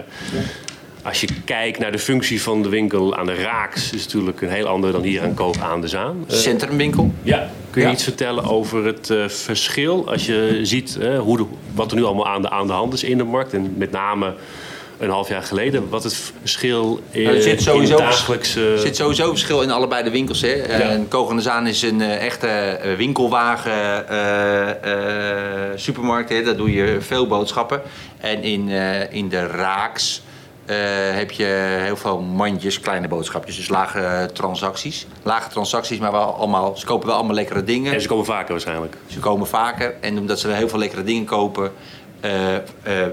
[1.04, 4.40] als je kijkt naar de functie van de winkel aan de Raaks, is het natuurlijk
[4.40, 6.24] een heel ander dan hier aan Koog aan de Zaan.
[6.28, 7.12] Eh, Centrumwinkel.
[7.22, 7.50] ja.
[7.70, 7.94] Kun je Ja.
[7.94, 11.44] iets vertellen over het eh, verschil als je ziet eh, hoe de,
[11.74, 13.52] wat er nu allemaal aan de, aan de hand is in de markt?
[13.52, 14.34] En met name
[14.98, 18.72] een half jaar geleden, wat het verschil eh, Nou, er zit in sowieso, het dagelijkse...
[18.72, 20.40] er zit sowieso verschil in allebei de winkels.
[20.40, 20.54] Hè.
[20.54, 20.64] Ja.
[20.66, 24.04] En Koog aan de Zaan is een echte winkelwagen
[25.74, 26.28] supermarkt.
[26.28, 26.42] Hè.
[26.42, 27.82] Daar doe je veel boodschappen.
[28.20, 28.68] En in,
[29.10, 30.22] in de Raaks
[30.66, 30.76] eh,
[31.16, 33.56] heb je heel veel mandjes, kleine boodschapjes.
[33.56, 35.06] Dus lage transacties.
[35.22, 37.92] Lage transacties, maar wel allemaal, ze kopen wel allemaal lekkere dingen.
[37.92, 38.96] En ze komen vaker waarschijnlijk.
[39.06, 41.72] Ze komen vaker en omdat ze heel veel lekkere dingen kopen,
[42.20, 42.32] eh,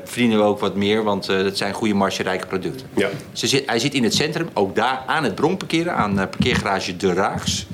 [0.03, 2.87] verdienen we ook wat meer, want dat zijn goede margerijke producten.
[2.93, 3.09] Ja.
[3.31, 7.13] Ze zit, hij zit in het centrum, ook daar aan het bronparkeren, aan parkeergarage De
[7.13, 7.65] Raags.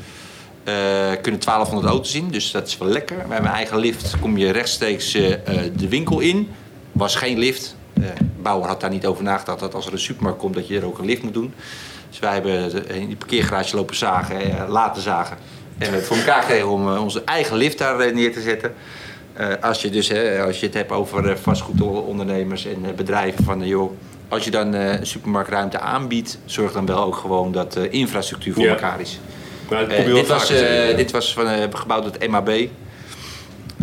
[1.21, 3.17] Kunnen 1200 auto's in, dus dat is wel lekker.
[3.27, 6.49] Bij mijn eigen lift kom je rechtstreeks de winkel in.
[6.91, 7.76] Was geen lift.
[8.01, 8.09] Eh,
[8.41, 10.85] bouwer had daar niet over nagedacht dat als er een supermarkt komt dat je er
[10.85, 11.53] ook een lift moet doen.
[12.09, 15.37] Dus wij hebben de- in die parkeergarage lopen zagen, eh, laten zagen.
[15.77, 18.41] En we het voor elkaar gekregen om eh, onze eigen lift daar eh, neer te
[18.41, 18.73] zetten.
[19.33, 20.11] Eh, als, je dus,
[20.45, 23.91] als je het hebt over eh, vastgoedondernemers en eh, bedrijven van eh, joh,
[24.27, 28.63] als je dan eh, supermarktruimte aanbiedt, zorg dan wel ook gewoon dat de infrastructuur voor
[28.63, 28.69] Ja.
[28.69, 29.19] elkaar is.
[29.69, 32.49] Maar Eh, dit, was, eh, dit was van, eh, gebouwd door het MAB.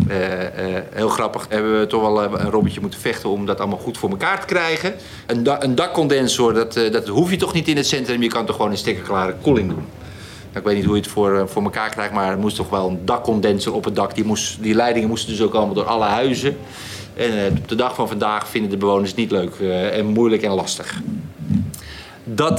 [0.07, 1.45] Eh, eh, heel grappig.
[1.49, 4.39] Hebben we toch wel eh, een robotje moeten vechten om dat allemaal goed voor elkaar
[4.39, 4.93] te krijgen.
[5.25, 8.21] Een, een dakcondensor, dat, dat hoef je toch niet in het centrum.
[8.21, 9.85] Je kan toch gewoon een stekkerklare koeling doen.
[10.47, 12.69] Nou, ik weet niet hoe je het voor, voor elkaar krijgt, maar er moest toch
[12.69, 14.15] wel een dakcondenser op het dak.
[14.15, 16.57] Die, moest, die leidingen moesten dus ook allemaal door alle huizen.
[17.13, 19.59] En op de dag van vandaag vinden de bewoners niet leuk
[19.91, 21.01] en moeilijk en lastig.
[22.23, 22.57] Dat,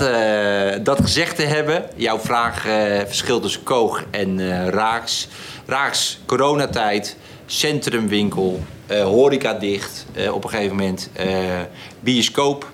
[0.84, 5.28] dat gezegd te hebben, jouw vraag eh verschil tussen Koog en eh, Raaks.
[5.66, 11.10] Raaks, coronatijd, centrumwinkel, eh, horeca dicht eh, op een gegeven moment.
[11.12, 11.60] eh,
[12.00, 12.72] bioscoop,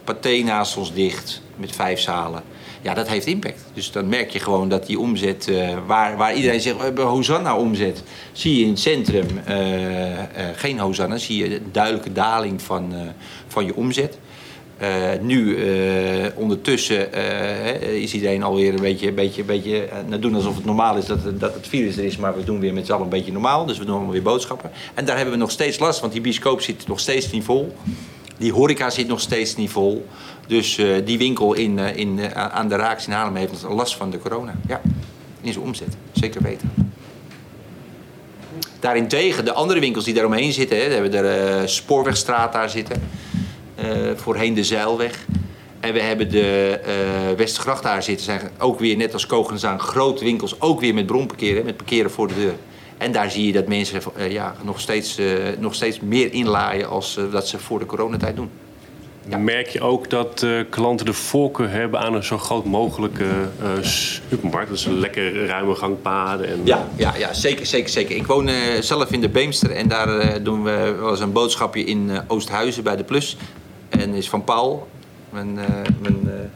[0.77, 2.43] ons dicht met vijf zalen.
[2.83, 3.65] Ja, dat heeft impact.
[3.75, 5.51] Dus dan merk je gewoon dat die omzet,
[5.87, 8.03] waar, waar iedereen zegt, we hebben Hosanna omzet.
[8.33, 9.27] Zie je in het centrum
[10.57, 12.95] geen Hosanna, zie je een duidelijke daling van,
[13.47, 14.19] van je omzet.
[14.83, 20.21] Eh, nu, eh, ondertussen, eh, is iedereen alweer een beetje, een beetje, een beetje nou,
[20.21, 22.73] doen alsof het normaal is dat, dat het virus er is, maar we doen weer
[22.73, 23.66] met z'n allen een beetje normaal.
[23.66, 24.71] Dus we doen allemaal weer boodschappen.
[24.95, 27.77] En daar hebben we nog steeds last, want die bioscoop zit nog steeds niet vol.
[28.38, 30.07] Die horeca zit nog steeds niet vol.
[30.47, 34.55] Dus die winkel in, in, aan de Raaks in Haarlem heeft last van de corona.
[34.66, 34.81] Ja,
[35.40, 35.97] in zijn omzet.
[36.12, 36.73] Zeker weten.
[38.81, 43.03] Daarentegen, de andere winkels die daaromheen zitten, hè, hebben de Spoorwegstraat daar zitten.
[43.83, 45.27] Eh, voorheen de Zeilweg.
[45.81, 48.25] En we hebben de eh Westgracht daar zitten.
[48.25, 50.61] zijn ook weer, net als Kogenzaan, grote winkels.
[50.61, 52.55] Ook weer met bronparkeren, met parkeren voor de deur.
[52.99, 55.18] En daar zie je dat mensen eh, ja, nog, steeds,
[55.59, 58.51] nog steeds meer inlaaien als dat ze voor de coronatijd doen.
[59.29, 59.38] Ja.
[59.38, 63.27] Merk je ook dat klanten de voorkeur hebben aan een zo groot mogelijke
[63.81, 64.71] supermarkt?
[64.71, 66.49] Dus een lekker ruime gangpaden.
[66.49, 68.16] En, Ja, ja, ja zeker, zeker, zeker.
[68.16, 72.11] Ik woon zelf in de Beemster en daar doen we wel eens een boodschapje in
[72.27, 73.37] Oosthuizen bij de Plus.
[74.03, 74.88] En is van Paul,
[75.31, 75.67] mijn, eh,
[76.01, 76.51] mijn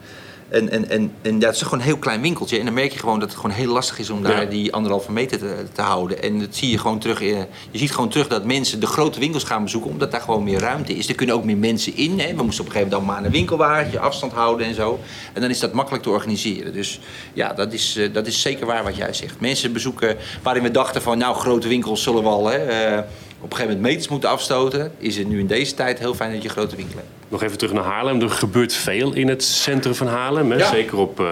[0.49, 2.59] En, en, en, en dat is gewoon een heel klein winkeltje.
[2.59, 4.49] En dan merk je gewoon dat het gewoon heel lastig is om daar Ja.
[4.49, 6.23] die anderhalve meter te, te houden.
[6.23, 7.21] En dat zie je gewoon terug.
[7.21, 7.29] eh,
[7.71, 10.59] Je ziet gewoon terug dat mensen de grote winkels gaan bezoeken, omdat daar gewoon meer
[10.59, 11.09] ruimte is.
[11.09, 12.21] Er kunnen ook meer mensen in.
[12.21, 12.35] Hè.
[12.35, 14.99] We moesten op een gegeven moment maar een winkelwagentje, afstand houden en zo.
[15.33, 16.73] En dan is dat makkelijk te organiseren.
[16.73, 17.01] Dus
[17.33, 19.41] ja, dat is, eh, dat is zeker waar wat jij zegt.
[19.41, 22.99] Mensen bezoeken waarin we dachten van, nou, grote winkels zullen wel hè, eh,
[23.41, 24.93] op een gegeven moment meters moeten afstoten.
[24.99, 27.16] Is het nu in deze tijd heel fijn dat je grote winkel hebt.
[27.29, 28.21] Nog even terug naar Haarlem.
[28.21, 30.51] Er gebeurt veel in het centrum van Haarlem.
[30.51, 30.57] Hè?
[30.59, 30.69] Ja.
[30.71, 31.27] Zeker op eh,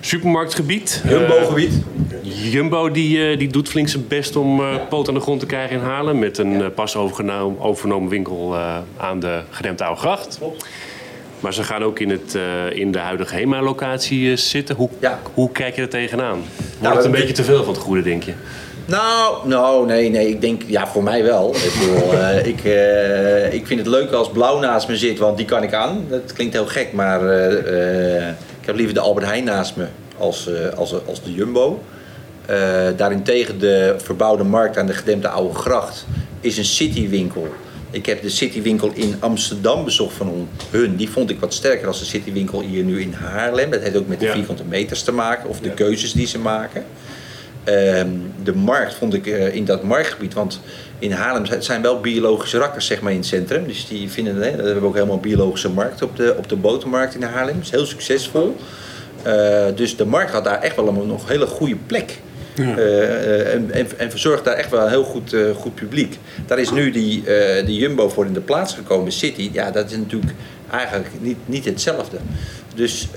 [0.00, 1.02] supermarktgebied.
[1.08, 1.72] Jumbo-gebied.
[2.22, 5.40] Eh, Jumbo die, eh, die doet flink zijn best om eh, poot aan de grond
[5.40, 6.18] te krijgen in Haarlem.
[6.18, 8.56] Met een pas overgenomen, overgenomen winkel
[8.96, 10.38] aan de gedempte Oude Gracht.
[11.40, 12.38] Maar ze gaan ook in, het,
[12.72, 14.76] in de huidige HEMA-locatie zitten.
[14.76, 15.20] Hoe, Ja.
[15.34, 16.38] hoe kijk je er tegenaan?
[16.56, 18.32] Wordt Nou, het een beetje te veel van het goede, denk je?
[18.86, 20.28] Nou, nou, nee, nee.
[20.28, 21.54] Ik denk, ja, voor mij wel.
[21.54, 25.36] Ik, bedoel, eh, ik, eh, ik vind het leuk als Blauw naast me zit, want
[25.36, 26.04] die kan ik aan.
[26.08, 29.86] Dat klinkt heel gek, maar eh, ik heb liever de Albert Heijn naast me
[30.18, 31.82] als, als, als de Jumbo.
[32.96, 36.06] Daarentegen de verbouwde markt aan de gedempte Oude Gracht
[36.40, 37.48] is een citywinkel.
[37.90, 40.96] Ik heb de citywinkel in Amsterdam bezocht van hun- hun.
[40.96, 43.70] Die vond ik wat sterker als de citywinkel hier nu in Haarlem.
[43.70, 44.32] Dat heeft ook met de Ja.
[44.32, 46.84] vierkante meters te maken of de keuzes die ze maken.
[47.64, 48.08] Ehm,
[48.42, 50.60] de markt vond ik eh, in dat marktgebied, want
[50.98, 53.66] in Haarlem zijn- wel biologische rakkers zeg maar, in het centrum.
[53.66, 56.56] Dus die vinden, hè, we hebben ook helemaal een biologische markt op de, op de
[56.56, 57.54] botermarkt in Haarlem.
[57.54, 58.56] Dat is heel succesvol.
[59.22, 62.18] Eh, dus de markt had daar echt wel een nog hele goede plek.
[62.76, 66.18] Eh, en, en, en verzorgt daar echt wel een heel goed, goed publiek.
[66.46, 67.24] Daar is nu die,
[67.64, 69.50] die Jumbo voor in de plaats gekomen, City.
[69.52, 70.32] Ja, dat is natuurlijk
[70.70, 72.16] eigenlijk niet, niet hetzelfde.
[72.74, 73.08] Dus,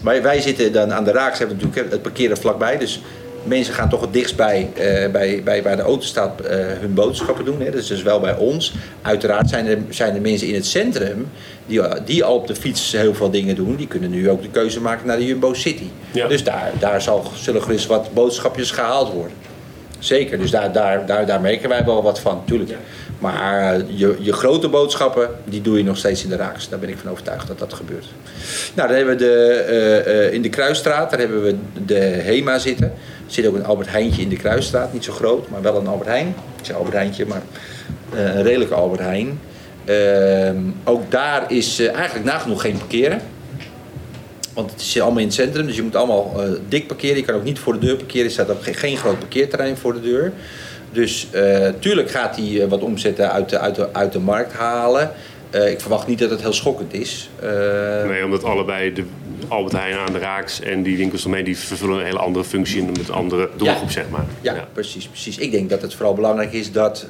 [0.00, 2.78] maar wij zitten dan aan de Raaks, hebben we natuurlijk het parkeren vlakbij.
[2.78, 3.00] Dus
[3.46, 6.94] mensen gaan toch het dichtst bij, eh, bij, bij waar de auto staat eh, hun
[6.94, 7.60] boodschappen doen.
[7.60, 7.70] Hè.
[7.70, 8.74] Dat is dus wel bij ons.
[9.02, 11.28] Uiteraard zijn er, zijn er mensen in het centrum
[11.66, 13.76] die, die al op de fiets heel veel dingen doen.
[13.76, 15.86] Die kunnen nu ook de keuze maken naar de Jumbo City.
[16.12, 16.28] Ja.
[16.28, 19.36] Dus daar, daar zal, zullen gerust wat boodschapjes gehaald worden.
[19.98, 22.70] Zeker, dus daar, daar, daar, daar merken wij wel wat van, natuurlijk.
[23.18, 26.68] Maar eh, je, je grote boodschappen, die doe je nog steeds in de raaks.
[26.68, 28.06] Daar ben ik van overtuigd dat dat gebeurt.
[28.74, 32.58] Nou, dan hebben we de, eh, eh, in de Kruisstraat, daar hebben we de HEMA
[32.58, 32.86] zitten.
[32.86, 35.86] Er zit ook een Albert Heijntje in de Kruisstraat, niet zo groot, maar wel een
[35.86, 36.34] Albert Heijn.
[36.58, 37.42] Ik zeg Albert Heijntje, maar
[38.14, 39.40] een redelijke Albert Heijn.
[39.84, 43.20] Ehm, ook daar is eigenlijk nagenoeg geen parkeren.
[44.54, 47.16] Want het is allemaal in het centrum, dus je moet allemaal dik parkeren.
[47.16, 48.24] Je kan ook niet voor de deur parkeren.
[48.24, 50.32] Er staat ook geen, geen groot parkeerterrein voor de deur.
[50.96, 54.52] Dus eh, tuurlijk gaat hij eh, wat omzetten uit de, uit de, uit de markt
[54.52, 55.10] halen.
[55.50, 57.30] Eh, ik verwacht niet dat het heel schokkend is.
[58.06, 59.04] Nee, omdat allebei de
[59.48, 61.44] Albert Heijn aan de Raaks en die winkels ermee...
[61.44, 63.92] die vervullen een hele andere functie en met een andere doelgroep, Ja.
[63.92, 64.24] zeg maar.
[64.40, 65.38] Ja, precies, precies.
[65.38, 67.06] Ik denk dat het vooral belangrijk is dat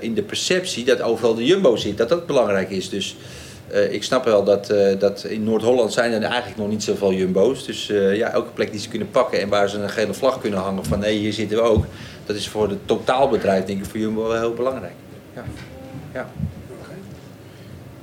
[0.00, 2.88] in de perceptie dat overal de Jumbo zit, dat dat belangrijk is.
[2.88, 3.16] Dus
[3.90, 7.66] ik snap wel dat, dat in Noord-Holland zijn er eigenlijk nog niet zoveel Jumbo's.
[7.66, 10.60] Dus ja, elke plek die ze kunnen pakken en waar ze een gele vlag kunnen
[10.60, 11.84] hangen van nee, hier zitten we ook.
[12.26, 14.94] Dat is voor het totaalbedrijf denk ik voor Jumbo wel heel belangrijk.
[15.34, 15.44] Ja.
[16.12, 16.28] ja.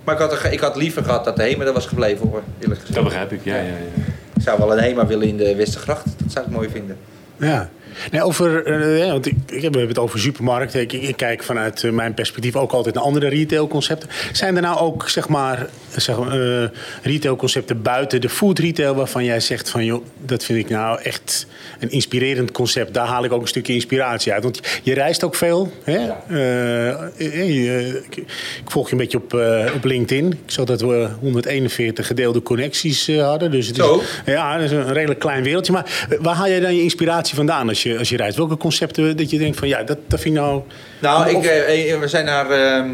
[0.04, 2.80] Maar ik had, ik had liever gehad dat de HEMA er was gebleven hoor, eerlijk
[2.80, 2.96] gezegd.
[2.96, 3.56] Dat begrijp ik, ja.
[3.56, 4.04] ja, ja.
[4.36, 6.98] Ik zou wel een HEMA willen in de Westergracht, dat zou ik mooi vinden.
[7.38, 7.70] Ja.
[8.12, 10.82] Nee, over, eh, ja, want ik, ik heb het over supermarkten.
[10.82, 14.10] Ik, ik kijk vanuit eh, mijn perspectief ook altijd naar andere retailconcepten.
[14.32, 16.64] Zijn er nou ook zeg maar, zeg eh,
[17.02, 21.48] retailconcepten buiten de food retail waarvan jij zegt van joh, dat vind ik nou echt
[21.80, 22.94] een inspirerend concept.
[22.94, 24.44] Daar haal ik ook een stukje inspiratie uit.
[24.44, 25.72] Want je reist ook veel.
[25.84, 26.08] Hè?
[26.28, 28.26] Eh, eh, je- ik, ik
[28.72, 30.28] volg je een beetje op, eh, op LinkedIn.
[30.32, 33.52] Ik zag dat we 141 gedeelde connecties eh, hadden.
[33.52, 34.02] Dus het is, Zo.
[34.26, 35.72] ja, dat is een redelijk klein wereldje.
[35.72, 38.38] Maar eh, waar haal jij dan je inspiratie vandaan als je, als je reist?
[38.38, 40.62] Welke concepten dat je denkt van ja, dat, dat vind ik nou...
[41.00, 42.90] Nou, Of- eh, eh, we zijn naar ehm,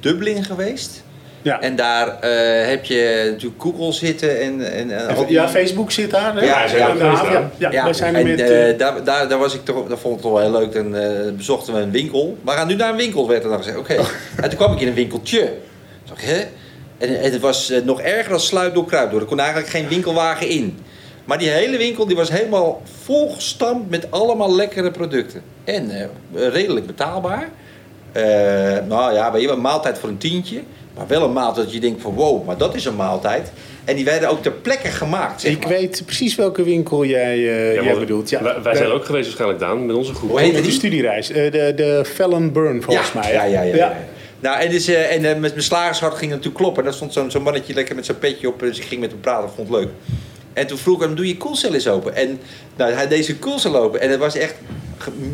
[0.00, 1.02] Dublin geweest.
[1.42, 1.60] ja.
[1.60, 4.72] En daar eh, heb je natuurlijk Google zitten en...
[4.72, 4.90] en,
[5.28, 6.34] ja, Facebook zit daar.
[6.34, 6.44] Hè?
[6.44, 7.50] Ja, ja, daar.
[7.56, 8.78] ja, ja, wij zijn er en met...
[8.78, 10.74] daar, daar, daar was ik toch, dat vond ik toch wel heel leuk.
[10.74, 12.38] En eh, bezochten we een winkel.
[12.44, 13.78] We gaan nu naar een winkel, werd er dan gezegd.
[13.78, 13.94] Oké.
[14.42, 15.38] En toen kwam ik in een winkeltje.
[15.40, 15.54] Toen
[16.08, 16.44] dacht ik, hè?
[16.98, 19.20] En, en het was nog erger dan sluip door kruip door.
[19.20, 20.78] Er kon eigenlijk geen winkelwagen in.
[21.26, 25.42] Maar die hele winkel die was helemaal volgestampt met allemaal lekkere producten.
[25.64, 27.48] En eh, redelijk betaalbaar.
[28.12, 28.22] Eh,
[28.88, 30.60] nou ja, weet je, wel, een maaltijd voor een tientje.
[30.96, 33.52] Maar wel een maaltijd dat je denkt van wow, maar dat is een maaltijd.
[33.84, 35.68] En die werden ook ter plekke gemaakt, zeg ik maar.
[35.68, 38.30] weet precies welke winkel jij, eh, Ja, jij bedoelt.
[38.30, 38.42] Ja.
[38.42, 40.30] wij, wij zijn ook geweest waarschijnlijk, Daan, met onze groep.
[40.30, 40.70] Hoe heet de die?
[40.70, 41.30] studiereis.
[41.30, 43.32] eh, de, de Fallon Burn volgens mij.
[43.32, 43.74] Ja, ja, ja.
[43.74, 43.96] ja.
[44.40, 46.78] Nou, en, dus, eh, en met mijn slagershart ging het natuurlijk kloppen.
[46.82, 48.60] En daar stond zo'n zo'n mannetje lekker met zijn petje op.
[48.60, 49.88] Dus ik ging met hem praten, vond het leuk.
[50.56, 52.14] En toen vroeg ik hem, doe je koelcel eens open?
[52.14, 52.38] En
[52.76, 54.00] nou, hij deed zijn koelcel open.
[54.00, 54.54] En het was echt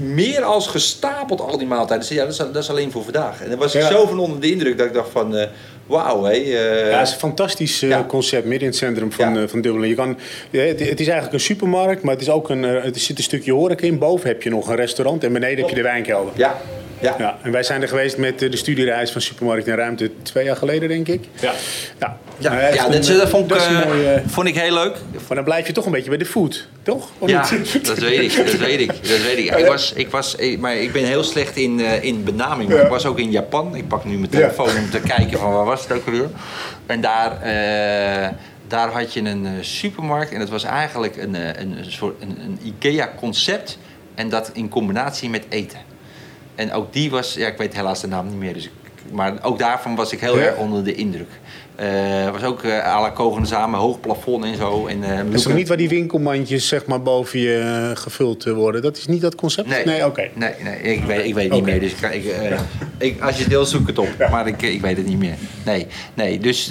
[0.02, 2.06] meer als gestapeld, al die maaltijden.
[2.08, 3.42] Dus ja, dat is, dat is alleen voor vandaag.
[3.42, 3.88] En dan was ik Ja.
[3.90, 5.36] zo van onder de indruk dat ik dacht van...
[5.36, 5.46] eh,
[5.86, 6.30] Wauw, hé.
[6.30, 8.04] eh, Ja, het is een fantastisch eh, Ja.
[8.08, 9.48] concept midden in het centrum van, Ja.
[9.48, 9.88] van Dublin.
[9.88, 10.18] Je kan,
[10.50, 13.52] het, het is eigenlijk een supermarkt, maar het, is ook een, er zit een stukje
[13.52, 13.98] horeca in.
[13.98, 16.32] Boven heb je nog een restaurant en beneden heb je de wijnkelder.
[16.36, 16.60] ja,
[17.02, 17.14] ja.
[17.18, 20.44] Ja, en wij zijn er geweest met eh, de studiereis van Supermarkt en Ruimte twee
[20.44, 21.24] jaar geleden, denk ik.
[21.40, 21.52] Ja.
[21.98, 24.74] Ja, Ja, Nou, ja, een- dat, dat vond, ik, dat eh, mooie- vond ik heel
[24.74, 24.96] leuk.
[25.26, 27.08] Maar dan blijf je toch een beetje bij de food, toch?
[27.18, 27.86] Of Ja, niet?
[27.86, 29.54] dat weet ik, dat weet ik, dat weet ik.
[29.54, 32.68] Ik was, ik was, maar ik ben heel slecht in, eh, in benaming.
[32.68, 32.84] Maar Ja.
[32.84, 33.76] ik was ook in Japan.
[33.76, 36.28] Ik pak nu mijn telefoon om te kijken van waar was het ook alweer.
[36.86, 38.28] En daar, eh,
[38.68, 42.22] daar had je een eh, supermarkt en dat was eigenlijk een, eh, een, een soort
[42.22, 43.78] een, een IKEA-concept
[44.14, 45.78] en dat in combinatie met eten.
[46.54, 48.70] En ook die was, ja, ik weet helaas de naam niet meer, dus ik,
[49.12, 50.44] maar ook daarvan was ik heel Ja.
[50.44, 51.28] erg onder de indruk.
[51.74, 54.86] Eh was ook eh à la Kogen samen, hoog plafond en zo.
[54.86, 58.82] En, Dat is niet waar die winkelmandjes zeg maar, boven je gevuld worden?
[58.82, 59.84] Dat is niet dat concept?
[59.84, 60.28] Nee, oké.
[60.34, 61.80] nee, nee ik, weet, ik weet niet meer.
[61.80, 62.34] Dus ik, ik,
[62.98, 64.08] ik, als je het wil, zoek het op.
[64.30, 65.34] Maar ik, ik weet het niet meer.
[65.64, 66.70] Nee, nee dus...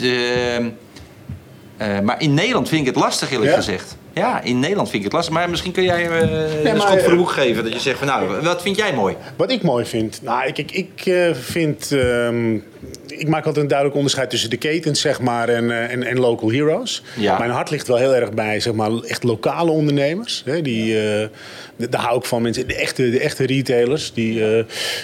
[1.82, 3.56] eh, maar in Nederland vind ik het lastig, eerlijk Ja?
[3.58, 3.96] gezegd.
[4.14, 5.34] Ja, in Nederland vind ik het lastig.
[5.34, 6.20] Maar misschien kun jij eh
[6.66, 7.64] een maar, schot voor de eh, boeg geven.
[7.64, 9.16] Dat je zegt van, nou, wat vind jij mooi?
[9.36, 11.92] Wat ik mooi vind, nou, ik, ik, ik eh, vind.
[11.92, 12.58] ehm,
[13.12, 16.20] ik maak altijd een duidelijk onderscheid tussen de ketens, zeg maar, en, eh, en, en
[16.20, 17.02] local heroes.
[17.18, 17.38] Ja.
[17.38, 20.42] Mijn hart ligt wel heel erg bij, zeg maar, echt lokale ondernemers.
[20.46, 21.28] Hè, die, eh,
[21.90, 24.14] daar hou ik van mensen, de echte, de echte retailers.
[24.14, 24.58] Die, eh,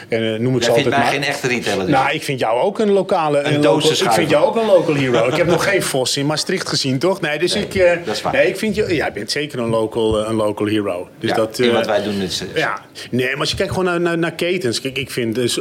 [0.10, 1.08] en, noem ik Jij ze vindt mij maar.
[1.08, 1.86] geen echte retailer.
[1.86, 1.96] dus.
[1.96, 3.42] Nou, ik vind jou ook een lokale.
[3.42, 5.28] Een local, ik vind jou ook een local hero.
[5.28, 7.22] ik heb nog geen Vos in Maastricht gezien, toch?
[7.22, 7.76] Nee, dus Nee, ik.
[7.76, 8.34] eh, dat is waar.
[8.34, 8.96] Nee, ik vind je.
[8.96, 11.10] Jij bent zeker een local, een local hero.
[11.20, 12.44] Dus ja, dat, in wat wij doen is...
[12.56, 14.82] ja, nee, maar als je kijkt gewoon naar, naar, naar ketens.
[14.82, 15.58] Kijk, ik vind dus.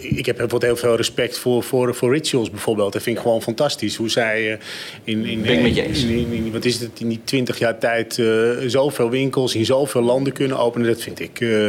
[0.00, 2.92] ik heb bijvoorbeeld heel veel respect voor, voor, voor Rituals bijvoorbeeld.
[2.92, 3.96] Dat vind ik gewoon fantastisch.
[3.96, 4.58] Hoe zij eh,
[5.04, 8.26] in, in, in, in- wat is het, in die 20 jaar tijd eh,
[8.66, 10.88] zoveel winkels in zoveel landen kunnen openen.
[10.88, 11.40] Dat vind ik.
[11.40, 11.66] eh,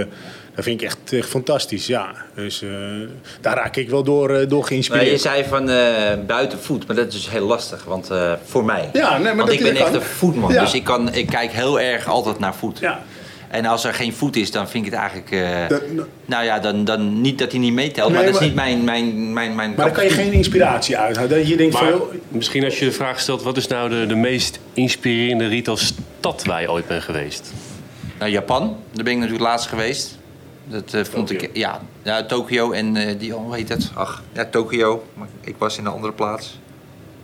[0.56, 2.16] dat vind ik echt, echt fantastisch, ja.
[2.36, 2.64] Dus
[3.42, 5.10] daar raak ik wel door, door Maar geïnspireerd.
[5.10, 8.10] je zei van eh buiten voet, maar dat is dus heel lastig, want
[8.46, 8.90] voor mij.
[8.94, 9.86] Ja, nee, maar want dat ik ben kan.
[9.86, 10.62] echt een voetman, Ja.
[10.62, 12.80] dus ik, kan, ik kijk heel erg altijd naar voet.
[12.80, 13.04] Ja.
[13.50, 15.32] En als er geen voet is, dan vind ik het eigenlijk.
[15.32, 15.82] eh, Dat-
[16.26, 18.84] nou ja, dan, dan niet dat hij niet meetelt, maar dat is niet mijn.
[18.84, 21.30] mijn, mijn, mijn Maar dan kan je geen inspiratie uithalen.
[21.30, 21.92] Dat je denkt Maar van...
[21.92, 26.44] joh, misschien als je de vraag stelt, wat is nou de, de meest inspirerende retailstad
[26.46, 27.52] waar je ooit bent geweest?
[28.20, 30.18] Nou, Japan, daar ben ik natuurlijk laatst geweest.
[30.68, 31.50] Dat eh, vond ik.
[31.54, 33.92] Ja, ja Tokio en eh, die, hoe heet het?
[33.94, 35.04] Ach, ja, Tokio.
[35.14, 36.60] Maar ik was in een andere plaats.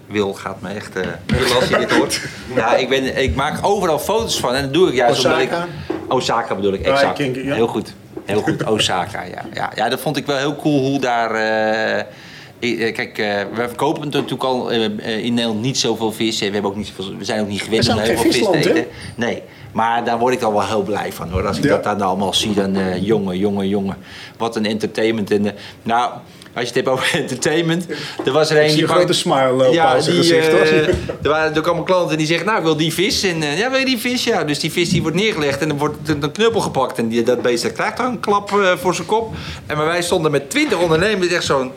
[0.07, 0.95] Wil gaat me echt.
[0.95, 1.07] eh
[1.55, 2.21] als je dit hoort.
[2.55, 5.63] Ja, ik, ben, ik maak overal foto's van en dat doe ik juist omdat Osaka?
[5.63, 5.90] ik.
[6.11, 7.17] Osaka bedoel ik, exact.
[7.17, 7.53] ja.
[7.53, 7.93] Heel goed.
[8.25, 9.45] Heel goed, Osaka, ja.
[9.53, 9.71] ja.
[9.75, 11.31] Ja, dat vond ik wel heel cool hoe daar.
[11.35, 16.39] eh, eh, Kijk, eh, we verkopen natuurlijk al in Nederland niet zoveel vis.
[16.39, 18.31] We, hebben ook niet zoveel, we zijn ook niet gewend We om zijn heel veel
[18.31, 18.79] geen vis te visland, hè?
[18.81, 18.91] eten.
[19.15, 21.47] Nee, maar daar word ik dan wel heel blij van hoor.
[21.47, 21.69] Als ik Ja.
[21.69, 23.97] dat dan allemaal zie, dan eh, jongen, jongen, jongen.
[24.37, 25.31] Wat een entertainment.
[25.31, 25.51] En,
[25.83, 26.11] nou,
[26.53, 27.85] als je het hebt over entertainment.
[28.25, 31.57] Er was er een die een grote smile op ja, die, gezicht, eh, er waren
[31.57, 33.23] ook allemaal klanten die zeggen, nou ik wil die vis.
[33.23, 34.23] En eh, ja, wil je die vis?
[34.23, 36.97] Ja, dus die vis die wordt neergelegd en dan wordt een knuppel gepakt.
[36.97, 39.33] En die, dat beest dat krijgt dan een klap eh, voor zijn kop.
[39.65, 41.71] En maar wij stonden met twintig ondernemers echt zo'n,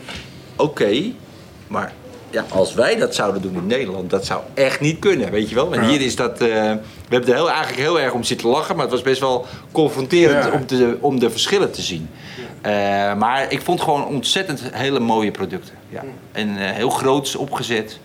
[0.56, 1.02] oké,
[1.66, 1.92] maar
[2.30, 5.54] ja, als wij dat zouden doen in Nederland, dat zou echt niet kunnen, weet je
[5.54, 5.74] wel.
[5.74, 5.88] En Ja.
[5.88, 8.94] hier is dat, we hebben er heel, eigenlijk heel erg om zitten lachen, maar het
[8.94, 10.50] was best wel confronterend Ja.
[10.52, 12.08] om, te, om de verschillen te zien.
[12.64, 15.74] Eh, maar ik vond gewoon ontzettend hele mooie producten.
[15.88, 16.02] Ja.
[16.32, 17.98] En eh, heel groots opgezet.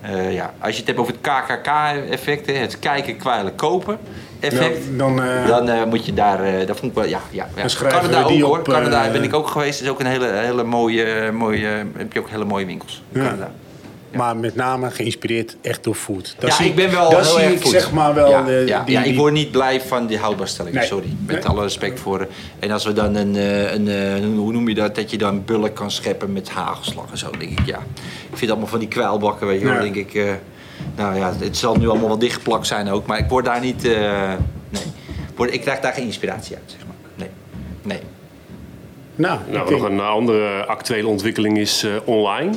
[0.00, 0.54] Eh, ja.
[0.58, 3.98] Als je het hebt over het KKK-effect, het kijken, kwijlen, kopen
[4.40, 4.98] effect.
[4.98, 7.20] Dan, dan moet je daar, dat vond ik wel, ja.
[7.30, 7.66] ja, ja.
[7.88, 9.80] Canada ook hoor, Canada ben ik ook geweest.
[9.80, 13.22] is ook een hele, hele mooie, mooie, heb je ook hele mooie winkels in.
[13.22, 13.50] Canada.
[14.12, 16.36] Maar met name geïnspireerd echt door food.
[16.40, 18.30] Ja, zie ik ben wel daar heel zie erg ik zeg maar wel...
[18.30, 20.86] Ja, eh, ja, die- ja, ik die- word niet blij van die houdbaarstelling, Nee.
[20.86, 21.08] sorry.
[21.26, 21.44] Met Nee.
[21.46, 22.26] alle respect voor...
[22.58, 25.18] En als we dan een, eh, een, eh, een- hoe noem je dat, dat je
[25.18, 27.78] dan bulk kan scheppen met hagelslag en zo, denk ik, ja.
[28.30, 29.80] Ik vind allemaal van die kwijlbakken, weet je wel, Ja.
[29.80, 30.14] denk ik...
[30.14, 30.32] eh,
[30.96, 33.84] nou ja, het zal nu allemaal wel dichtgeplakt zijn ook, maar ik word daar niet...
[33.84, 34.32] eh,
[34.68, 34.82] nee,
[35.36, 36.96] Word- ik krijg daar geen inspiratie uit, zeg maar.
[37.14, 37.28] Nee,
[37.82, 37.98] nee.
[39.14, 42.50] Nou, Nou, ik nog een andere actuele ontwikkeling is eh, online.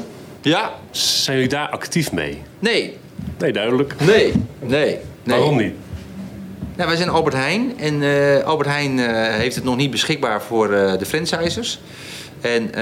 [0.45, 2.41] Ja, Zijn jullie daar actief mee?
[2.59, 2.97] nee,
[3.39, 3.95] Nee, duidelijk.
[3.99, 4.79] nee, nee.
[4.79, 4.99] nee.
[5.23, 5.73] Waarom niet?
[6.75, 10.41] Nou, wij zijn Albert Heijn en eh, Albert Heijn eh, heeft het nog niet beschikbaar
[10.41, 11.79] voor eh, de franchisers.
[12.41, 12.79] En we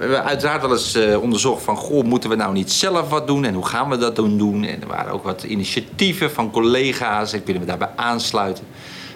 [0.00, 3.54] hebben uiteraard wel eens onderzocht van, goh, moeten we nou niet zelf wat doen en
[3.54, 4.64] hoe gaan we dat dan doen?
[4.64, 8.64] En er waren ook wat initiatieven van collega's en kunnen we daarbij aansluiten.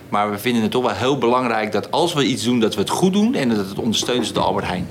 [0.09, 2.81] Maar we vinden het toch wel heel belangrijk dat als we iets doen, dat we
[2.81, 4.87] het goed doen en dat het ondersteund is door Albert Heijn.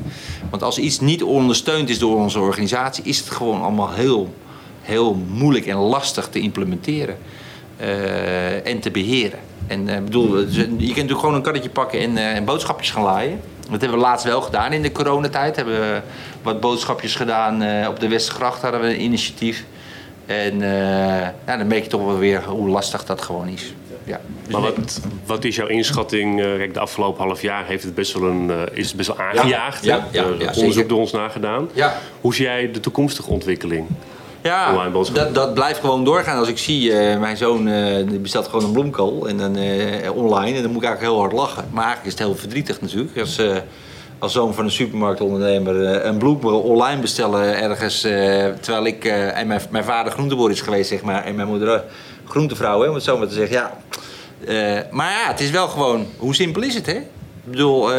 [0.49, 4.33] Want als iets niet ondersteund is door onze organisatie, is het gewoon allemaal heel,
[4.81, 7.17] heel moeilijk en lastig te implementeren
[7.77, 9.39] eh, en te beheren.
[9.67, 13.03] En eh, bedoel, je kunt natuurlijk gewoon een karretje pakken en, eh, en boodschapjes gaan
[13.03, 13.39] laaien.
[13.71, 15.55] dat hebben we laatst wel gedaan in de coronatijd.
[15.55, 16.01] Hebben we
[16.41, 18.61] wat boodschapjes gedaan op de Westergracht.
[18.61, 19.65] Hadden we een initiatief.
[20.25, 20.59] En
[21.45, 23.73] dan merk je toch wel weer hoe lastig dat gewoon is.
[24.05, 24.21] Ja.
[24.43, 26.39] Dus Maar wat, wat is jouw inschatting?
[26.41, 29.07] eh, kijk, de afgelopen half jaar heeft het best wel een, eh, is het best
[29.07, 29.83] wel aangejaagd.
[29.83, 31.69] Ja, ja, Er onderzoek door ons nagedaan.
[31.73, 31.97] Ja.
[32.21, 33.87] Hoe zie jij de toekomstige ontwikkeling?
[34.41, 36.37] Ja, dat, dat blijft gewoon doorgaan.
[36.37, 40.15] Als ik zie, eh, mijn zoon eh, die bestelt gewoon een bloemkool en dan, eh,
[40.15, 41.65] online en dan moet ik eigenlijk heel hard lachen.
[41.71, 43.17] Maar eigenlijk is het heel verdrietig natuurlijk.
[43.19, 43.55] Als, eh,
[44.19, 49.37] als zoon van een supermarktondernemer eh, een bloemkool online bestellen ergens, eh, terwijl ik eh,
[49.37, 51.83] en mijn, mijn vader groenteboer is geweest, zeg maar, en mijn moeder
[52.27, 53.55] groentevrouw, hè, om het zo maar te zeggen.
[53.55, 53.77] Ja.
[54.91, 56.93] Maar ja, het is wel gewoon, hoe simpel is het, hè?
[56.93, 57.89] Ik bedoel,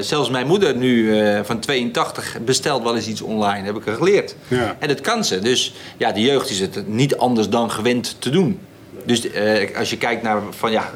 [0.00, 4.36] zelfs mijn moeder nu van 82 bestelt wel eens iets online, heb ik er geleerd.
[4.48, 4.76] Ja.
[4.78, 5.38] En dat kan ze.
[5.38, 8.60] Dus ja, de jeugd is het niet anders dan gewend te doen.
[9.04, 10.92] Dus eh, als je kijkt naar van ja,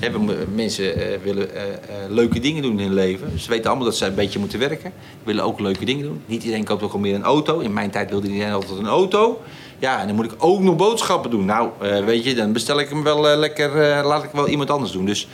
[0.00, 1.48] eh, mo- mensen eh, willen
[2.08, 3.38] leuke dingen doen in hun leven.
[3.40, 4.92] Ze weten allemaal dat ze een beetje moeten werken.
[5.24, 6.22] Willen ook leuke dingen doen.
[6.26, 7.58] Niet iedereen koopt ook al meer een auto.
[7.58, 9.40] In mijn tijd wilde iedereen altijd een auto.
[9.78, 11.44] Ja, en dan moet ik ook nog boodschappen doen.
[11.44, 11.68] Nou,
[12.04, 13.70] weet je, dan bestel ik hem wel lekker,
[14.04, 15.04] laat ik wel iemand anders doen.
[15.04, 15.28] Dus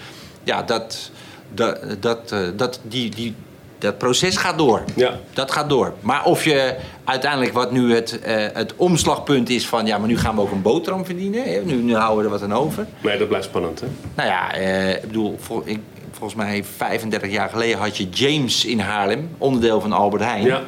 [0.44, 1.10] ja, dat,
[1.54, 3.34] dat, dat, dat, die, die,
[3.78, 4.82] dat proces gaat door.
[4.94, 5.14] Ja.
[5.32, 5.94] Dat gaat door.
[6.00, 9.86] Maar of je uiteindelijk wat nu het, eh, het omslagpunt is van...
[9.86, 11.42] ja, maar nu gaan we ook een boterham verdienen.
[11.42, 11.60] Hè?
[11.64, 12.86] Nu, nu houden we er wat aan over.
[13.00, 13.86] Nee, dat blijft spannend, hè?
[14.14, 15.78] Nou ja, eh, ik bedoel, vol- ik,
[16.10, 19.28] volgens mij 35 jaar geleden had je James in Haarlem.
[19.38, 20.44] Onderdeel van Albert Heijn.
[20.44, 20.62] Ja.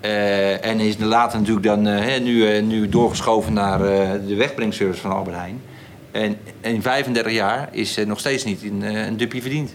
[0.00, 3.78] Eh, en is later natuurlijk dan hè, nu, nu doorgeschoven naar
[4.26, 5.62] de wegbrengservice van Albert Heijn.
[6.10, 9.74] En in 35 jaar is nog steeds niet een, een dupje verdiend.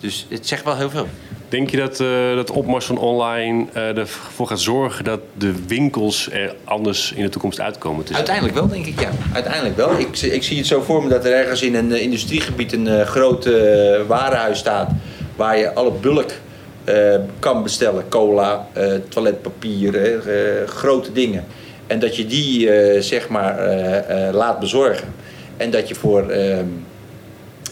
[0.00, 1.06] Dus het zegt wel heel veel.
[1.52, 6.30] Denk je dat eh dat opmars van online eh, ervoor gaat zorgen dat de winkels
[6.30, 8.14] er anders in de toekomst uitkomen te?
[8.14, 9.10] Uiteindelijk wel, denk ik, ja.
[9.32, 9.98] Uiteindelijk wel.
[9.98, 12.86] Ik, ik zie het zo voor me dat er ergens in een eh, industriegebied een
[12.86, 13.48] eh, groot
[14.06, 14.90] warenhuis staat...
[15.36, 16.30] waar je alle bulk
[17.38, 18.08] kan bestellen.
[18.08, 18.66] Cola,
[19.08, 20.22] toiletpapier,
[20.66, 21.44] grote dingen.
[21.86, 22.68] En dat je die,
[23.02, 23.56] zeg maar,
[24.32, 25.14] laat bezorgen.
[25.56, 26.28] En dat je voor...
[26.28, 26.66] ehm,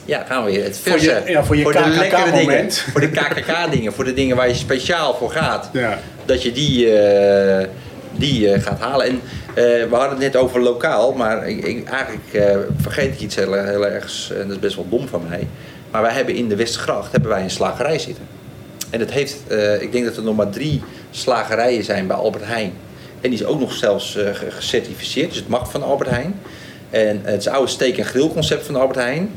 [0.04, 0.64] ja, gaan we weer.
[0.64, 2.72] Het Voor je- verse, ja, voor je de lekkere dingen.
[2.72, 3.92] Voor de KKK-dingen.
[3.92, 5.98] Voor de dingen waar je speciaal voor gaat Ja.
[6.24, 7.66] dat je die, eh,
[8.12, 9.06] die eh, gaat halen.
[9.06, 12.46] En eh, we hadden het net over lokaal, maar ik, ik, eigenlijk
[12.80, 15.48] vergeet ik iets heel, heel ergs, en dat is best wel dom van mij.
[15.90, 18.24] Maar wij hebben in de Westergracht hebben wij een slagerij zitten.
[18.90, 19.36] En dat heeft,
[19.80, 22.72] ik denk dat er nog maar drie slagerijen zijn bij Albert Heijn.
[23.20, 26.40] En die is ook nog zelfs ge- gecertificeerd, dus het mag van Albert Heijn.
[26.90, 29.30] En het is oude steek- en grillconcept van Albert Heijn.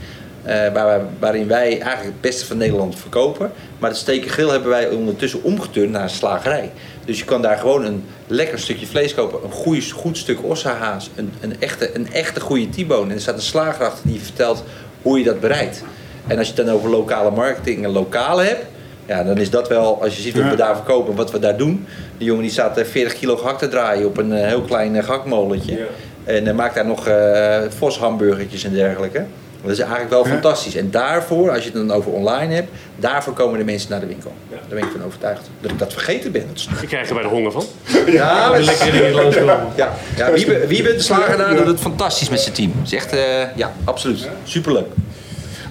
[0.44, 3.52] Eh, waar waarin wij eigenlijk het beste van Nederland verkopen.
[3.80, 6.72] Maar het steek en grill hebben wij ondertussen omgeturnd naar een slagerij.
[7.06, 9.40] Dus je kan daar gewoon een lekker stukje vlees kopen.
[9.44, 11.10] Een goeie, goed stuk ossahaas.
[11.16, 13.10] Een, een, echte, een echte goede T-bone.
[13.10, 14.64] En er staat een slager achter die je vertelt
[15.02, 15.84] hoe je dat bereidt.
[16.28, 18.66] En als je het dan over lokale marketing en lokale hebt.
[19.06, 21.58] Ja, dan is dat wel, als je ziet wat we daar verkopen, wat we daar
[21.58, 21.86] doen.
[22.18, 24.96] Die jongen die staat eh, 40 kilo gehakt te draaien op een eh, heel klein
[24.96, 25.78] eh, gehaktmolentje.
[25.78, 25.86] Ja.
[26.24, 29.26] En uh, maakt daar nog eh Vos hamburgertjes en dergelijke.
[29.64, 30.30] Dat is eigenlijk wel Ja.
[30.32, 30.76] fantastisch.
[30.76, 34.06] En daarvoor, als je het dan over online hebt, daarvoor komen de mensen naar de
[34.06, 34.34] winkel.
[34.50, 35.50] Daar ben ik van overtuigd.
[35.62, 36.48] Dat ik dat vergeten ben.
[36.48, 37.64] Dat is- Ik krijg er bij de honger van.
[38.06, 39.68] Ja, maar- Lekkere dingen langskomen.
[39.76, 42.72] ja, ja Wiebe, Wiebe de Slager daar doet het fantastisch met zijn team.
[42.78, 44.28] Het is echt, eh, ja, absoluut.
[44.44, 44.88] Superleuk.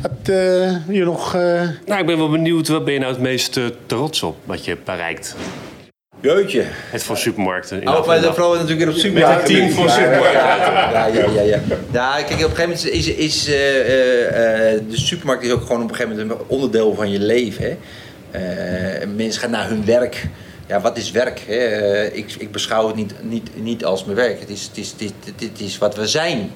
[0.02, 1.34] Had eh, je nog...
[1.34, 1.40] eh,
[1.86, 4.64] Nou, ik ben wel benieuwd, wat ben je nou het meest eh, trots op wat
[4.64, 5.36] je hebt bereikt?
[6.22, 6.64] Jeutje.
[6.66, 7.80] Het voor supermarkten.
[7.80, 9.40] In de Oh, maar dan vooral natuurlijk weer op supermarkt.
[9.40, 10.32] Met een team voor supermarkt.
[10.32, 11.60] Ja, ja, ja, ja.
[11.92, 15.62] Ja, kijk, op een gegeven moment is, is eh, eh, eh, de supermarkt is ook
[15.62, 17.64] gewoon op een gegeven moment een onderdeel van je leven.
[17.64, 17.76] Hè.
[18.30, 20.28] Eh, mensen gaan naar hun werk.
[20.68, 21.40] Ja, wat is werk?
[21.46, 22.04] Hè?
[22.04, 24.40] Ik, ik beschouw het niet, niet, niet als mijn werk.
[24.40, 26.50] Het is, het is, het is, het is wat we zijn.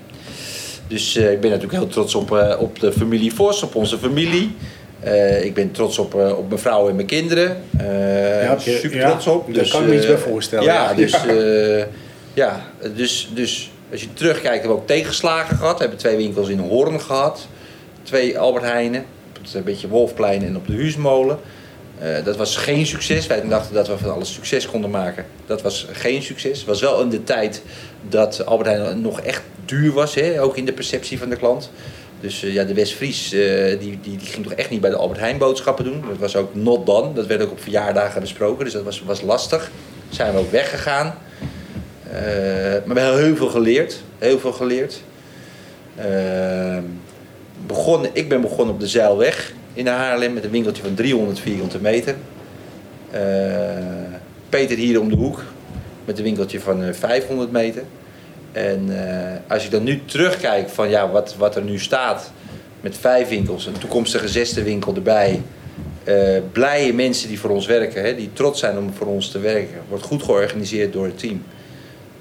[0.89, 3.99] Dus eh, ik ben natuurlijk heel trots op, eh, op de familie Vos, op onze
[3.99, 4.57] familie.
[5.07, 7.57] Eh, ik ben trots op, eh, op mijn vrouw en mijn kinderen.
[7.79, 9.55] Eh Ja, je- super ja, trots op.
[9.55, 10.95] daar kan ik me iets bij voorstellen, Ja, ja.
[10.95, 11.87] dus, Ja.
[12.35, 12.61] ja,
[12.95, 15.75] dus, dus als je terugkijkt, hebben we ook tegenslagen gehad.
[15.75, 17.47] We hebben twee winkels in Hoorn gehad.
[18.03, 19.05] Twee Albert Heijnen.
[19.39, 21.39] Op het een beetje Wolfplein en op de Huusmolen.
[21.99, 23.27] Eh, dat was geen succes.
[23.27, 25.25] Wij dachten dat we van alles succes konden maken.
[25.47, 26.59] Dat was geen succes.
[26.59, 27.63] Het was wel in de tijd
[28.09, 30.15] dat Albert Heijn nog echt duur was.
[30.15, 30.43] Hè?
[30.43, 31.71] Ook in de perceptie van de klant.
[32.21, 33.41] Dus eh, ja, de Westfries eh,
[33.81, 36.05] die, die, die ging toch echt niet bij de Albert Heijn boodschappen doen.
[36.09, 37.13] Dat was ook not done.
[37.13, 38.65] Dat werd ook op verjaardagen besproken.
[38.65, 39.71] Dus dat was, was lastig.
[40.09, 41.15] Zijn we ook weggegaan.
[42.11, 42.15] Eh,
[42.85, 44.01] maar we hebben heel veel geleerd.
[44.19, 45.03] Heel veel geleerd.
[47.67, 51.79] Begonnen, ik ben begonnen op de Zeilweg in Haarlem met een winkeltje van 300 vierkante
[51.79, 52.15] meter.
[54.49, 55.43] Peter hier om de hoek
[56.07, 57.83] met een winkeltje van eh, 500 meter.
[58.57, 62.31] En eh, als ik dan nu terugkijk van ja, wat, wat er nu staat
[62.81, 65.43] met vijf winkels, een toekomstige zesde winkel erbij.
[66.05, 69.39] eh, blije mensen die voor ons werken, hè, die trots zijn om voor ons te
[69.39, 69.79] werken.
[69.89, 71.45] Wordt goed georganiseerd door het team.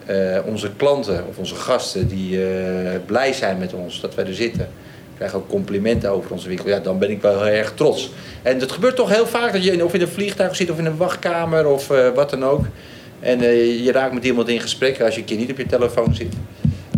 [0.05, 2.39] Eh, onze klanten of onze gasten die
[3.05, 4.67] blij zijn met ons dat wij er zitten.
[5.15, 6.67] Krijgen ook complimenten over onze winkel.
[6.67, 8.11] Ja, dan ben ik wel heel erg trots.
[8.41, 10.85] En het gebeurt toch heel vaak dat je of in een vliegtuig zit of in
[10.85, 12.65] een wachtkamer of wat dan ook.
[13.25, 15.65] En eh, je raakt met iemand in gesprek als je een keer niet op je
[15.65, 16.33] telefoon zit.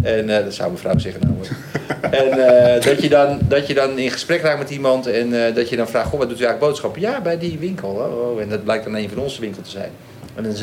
[0.01, 1.35] En eh, dat zou mijn vrouw zeggen nou.
[2.01, 5.69] En eh, dat, je dan, dat je dan in gesprek raakt met iemand en dat
[5.69, 7.01] je dan vraagt, goh, wat doet u eigenlijk boodschappen?
[7.01, 7.89] Ja, bij die winkel.
[7.89, 8.41] Oh, oh.
[8.41, 9.89] En dat blijkt dan een van onze winkel te zijn.
[10.37, 10.53] En dan,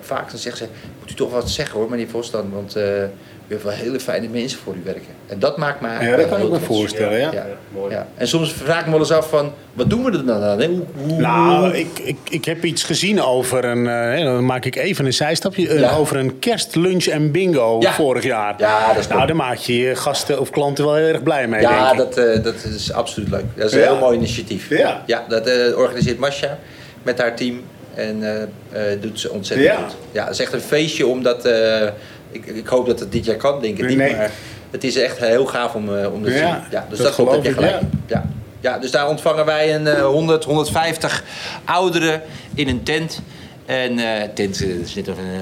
[0.00, 0.66] vaak dan zegt ze,
[1.00, 3.08] moet u toch wat zeggen hoor, meneer Vos dan, want eh, u
[3.48, 5.02] heeft wel hele fijne mensen voor u werken.
[5.26, 7.32] En dat maakt me Ja, dat kan ik me voorstellen, ja.
[7.32, 7.46] Ja.
[7.74, 7.92] Mooi.
[7.92, 8.06] Ja.
[8.16, 10.60] En soms vraag ik me wel eens af van, wat doen we er dan aan?
[10.60, 10.66] hè?
[10.66, 13.86] Hoe, hoe, Nou, ik, ik, ik heb iets gezien over een.
[13.86, 15.68] eh, hè, dan maak ik even een zijstapje.
[15.68, 15.92] eh, Ja.
[15.96, 17.92] over een kerstlunch en bingo Ja.
[17.92, 18.54] vorig jaar.
[18.58, 21.48] Ja, dat is Nou, daar maak je je gasten of klanten wel heel erg blij
[21.48, 21.60] mee.
[21.60, 21.96] denk Ja, ik.
[21.96, 23.44] dat, eh, dat is absoluut leuk.
[23.54, 23.86] Dat is een Ja.
[23.90, 24.68] heel mooi initiatief.
[24.68, 25.02] Ja.
[25.06, 26.58] ja dat eh, organiseert Masha
[27.02, 27.60] met haar team.
[27.94, 28.22] En
[28.70, 29.76] eh, eh, doet ze ontzettend Ja.
[29.82, 29.96] goed.
[30.12, 31.44] Ja, het is echt een feestje omdat...
[31.44, 31.82] eh,
[32.30, 33.96] ik, ik hoop dat het dit jaar kan, denk ik niet.
[33.96, 34.16] Nee.
[34.16, 34.30] Maar
[34.70, 36.46] het is echt heel gaaf om, om te Ja, zien.
[36.70, 37.80] Ja, dus dat dat, klopt, heb je ik, gelijk.
[38.06, 38.24] Ja.
[38.62, 41.24] Ja, dus daar ontvangen wij een eh, 100, 150
[41.64, 42.22] ouderen
[42.54, 43.20] in een tent.
[43.66, 44.96] En eh tent is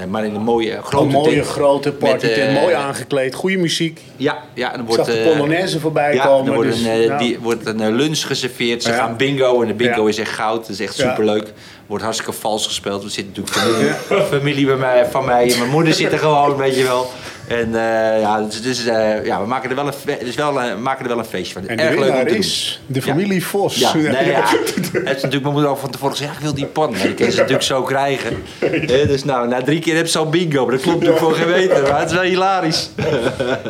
[0.09, 1.45] maar in een mooie grote een mooie tent.
[1.47, 4.01] grote party, Met, mooi aangekleed, goede muziek.
[4.15, 6.47] Ja, ja, en dan Ik wordt zag de Polonaise voorbij ja, komen.
[6.47, 7.17] er wordt, dus, een, ja.
[7.17, 8.83] die, wordt een lunch geserveerd.
[8.83, 10.59] Ze gaan bingo en de bingo is echt goud.
[10.61, 11.53] Dat is echt superleuk.
[11.91, 13.03] Wordt hartstikke vals gespeeld.
[13.03, 13.57] We zitten natuurlijk
[14.07, 17.11] familie, familie bij mij, van mij mijn moeder zit er gewoon, weet je wel.
[17.51, 20.75] En eh, ja, dus, dus, eh, ja, we maken er wel een, dus wel, we
[20.79, 21.67] maken er wel een feestje van.
[21.67, 22.37] En Erg leuk om doen.
[22.37, 23.75] is de familie Vos.
[23.75, 24.43] Ja, nee, ja.
[24.45, 26.91] Het is natuurlijk mijn moeder al van tevoren gezegd, ik wil die pan.
[26.91, 28.43] Maar die ze natuurlijk zo krijgen.
[28.59, 30.65] Eh, dus nou, na drie keer heb ze al bingo.
[30.65, 31.81] Maar dat klopt natuurlijk voor geweten.
[31.81, 32.89] Maar het is wel hilarisch.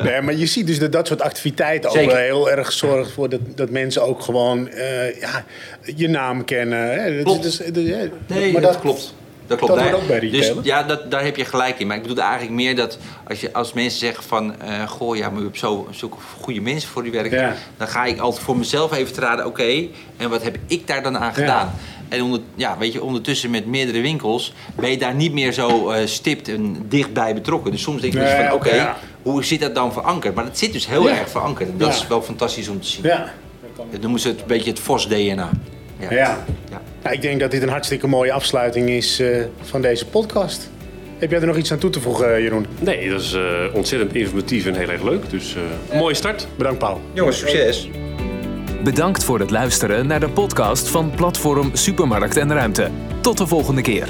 [0.04, 2.18] Nee, maar je ziet dus dat dat soort activiteiten ook Zeker.
[2.18, 5.46] heel erg zorgt voor dat, dat mensen ook gewoon eh, ja,
[5.96, 6.80] je naam kennen.
[6.80, 7.24] Hè.
[7.24, 7.72] Klopt.
[8.28, 9.14] Nee, maar dat, klopt.
[9.58, 9.84] Dat klopt.
[9.84, 10.20] dat ook bij.
[10.20, 11.88] Dus ja, dat, daar heb je gelijk in.
[11.88, 12.98] Maar ik bedoel eigenlijk meer dat
[13.28, 14.62] als, je, als mensen zeggen van...
[14.62, 17.38] eh, goh, ja, maar hebt zo, zulke goede mensen voor werken.
[17.38, 17.54] Ja.
[17.78, 19.46] Dan ga ik altijd voor mezelf even te raden...
[19.46, 19.88] Oké,
[20.18, 21.74] en wat heb ik daar dan aan gedaan?
[22.10, 24.54] En onder, ja, weet je, ondertussen met meerdere winkels...
[24.76, 27.72] ben je daar niet meer zo eh, stipt en dichtbij betrokken.
[27.72, 28.52] Dus soms denk je dus van...
[28.52, 28.98] Oké, ja.
[29.22, 30.36] hoe zit dat dan verankerd?
[30.36, 31.70] Maar dat zit dus heel erg verankerd.
[31.70, 33.04] En dat is wel fantastisch om te zien.
[33.04, 33.32] Ja.
[33.92, 35.50] Dat noemen ze het een beetje het VOS-DNA.
[36.00, 36.12] Ja.
[36.12, 36.46] Ja.
[37.04, 40.70] Nou, ik denk dat dit een hartstikke mooie afsluiting is eh, van deze podcast.
[41.18, 42.66] Heb jij er nog iets aan toe te voegen, eh, Jeroen?
[42.80, 43.42] Nee, dat is eh,
[43.74, 45.30] ontzettend informatief en heel erg leuk.
[45.30, 45.56] Dus
[45.92, 46.48] eh mooie start.
[46.58, 47.02] Bedankt, Paul.
[47.14, 47.90] Jongens, succes!
[48.84, 52.90] Bedankt voor het luisteren naar de podcast van Platform Supermarkt en Ruimte.
[53.22, 54.08] Tot de volgende keer.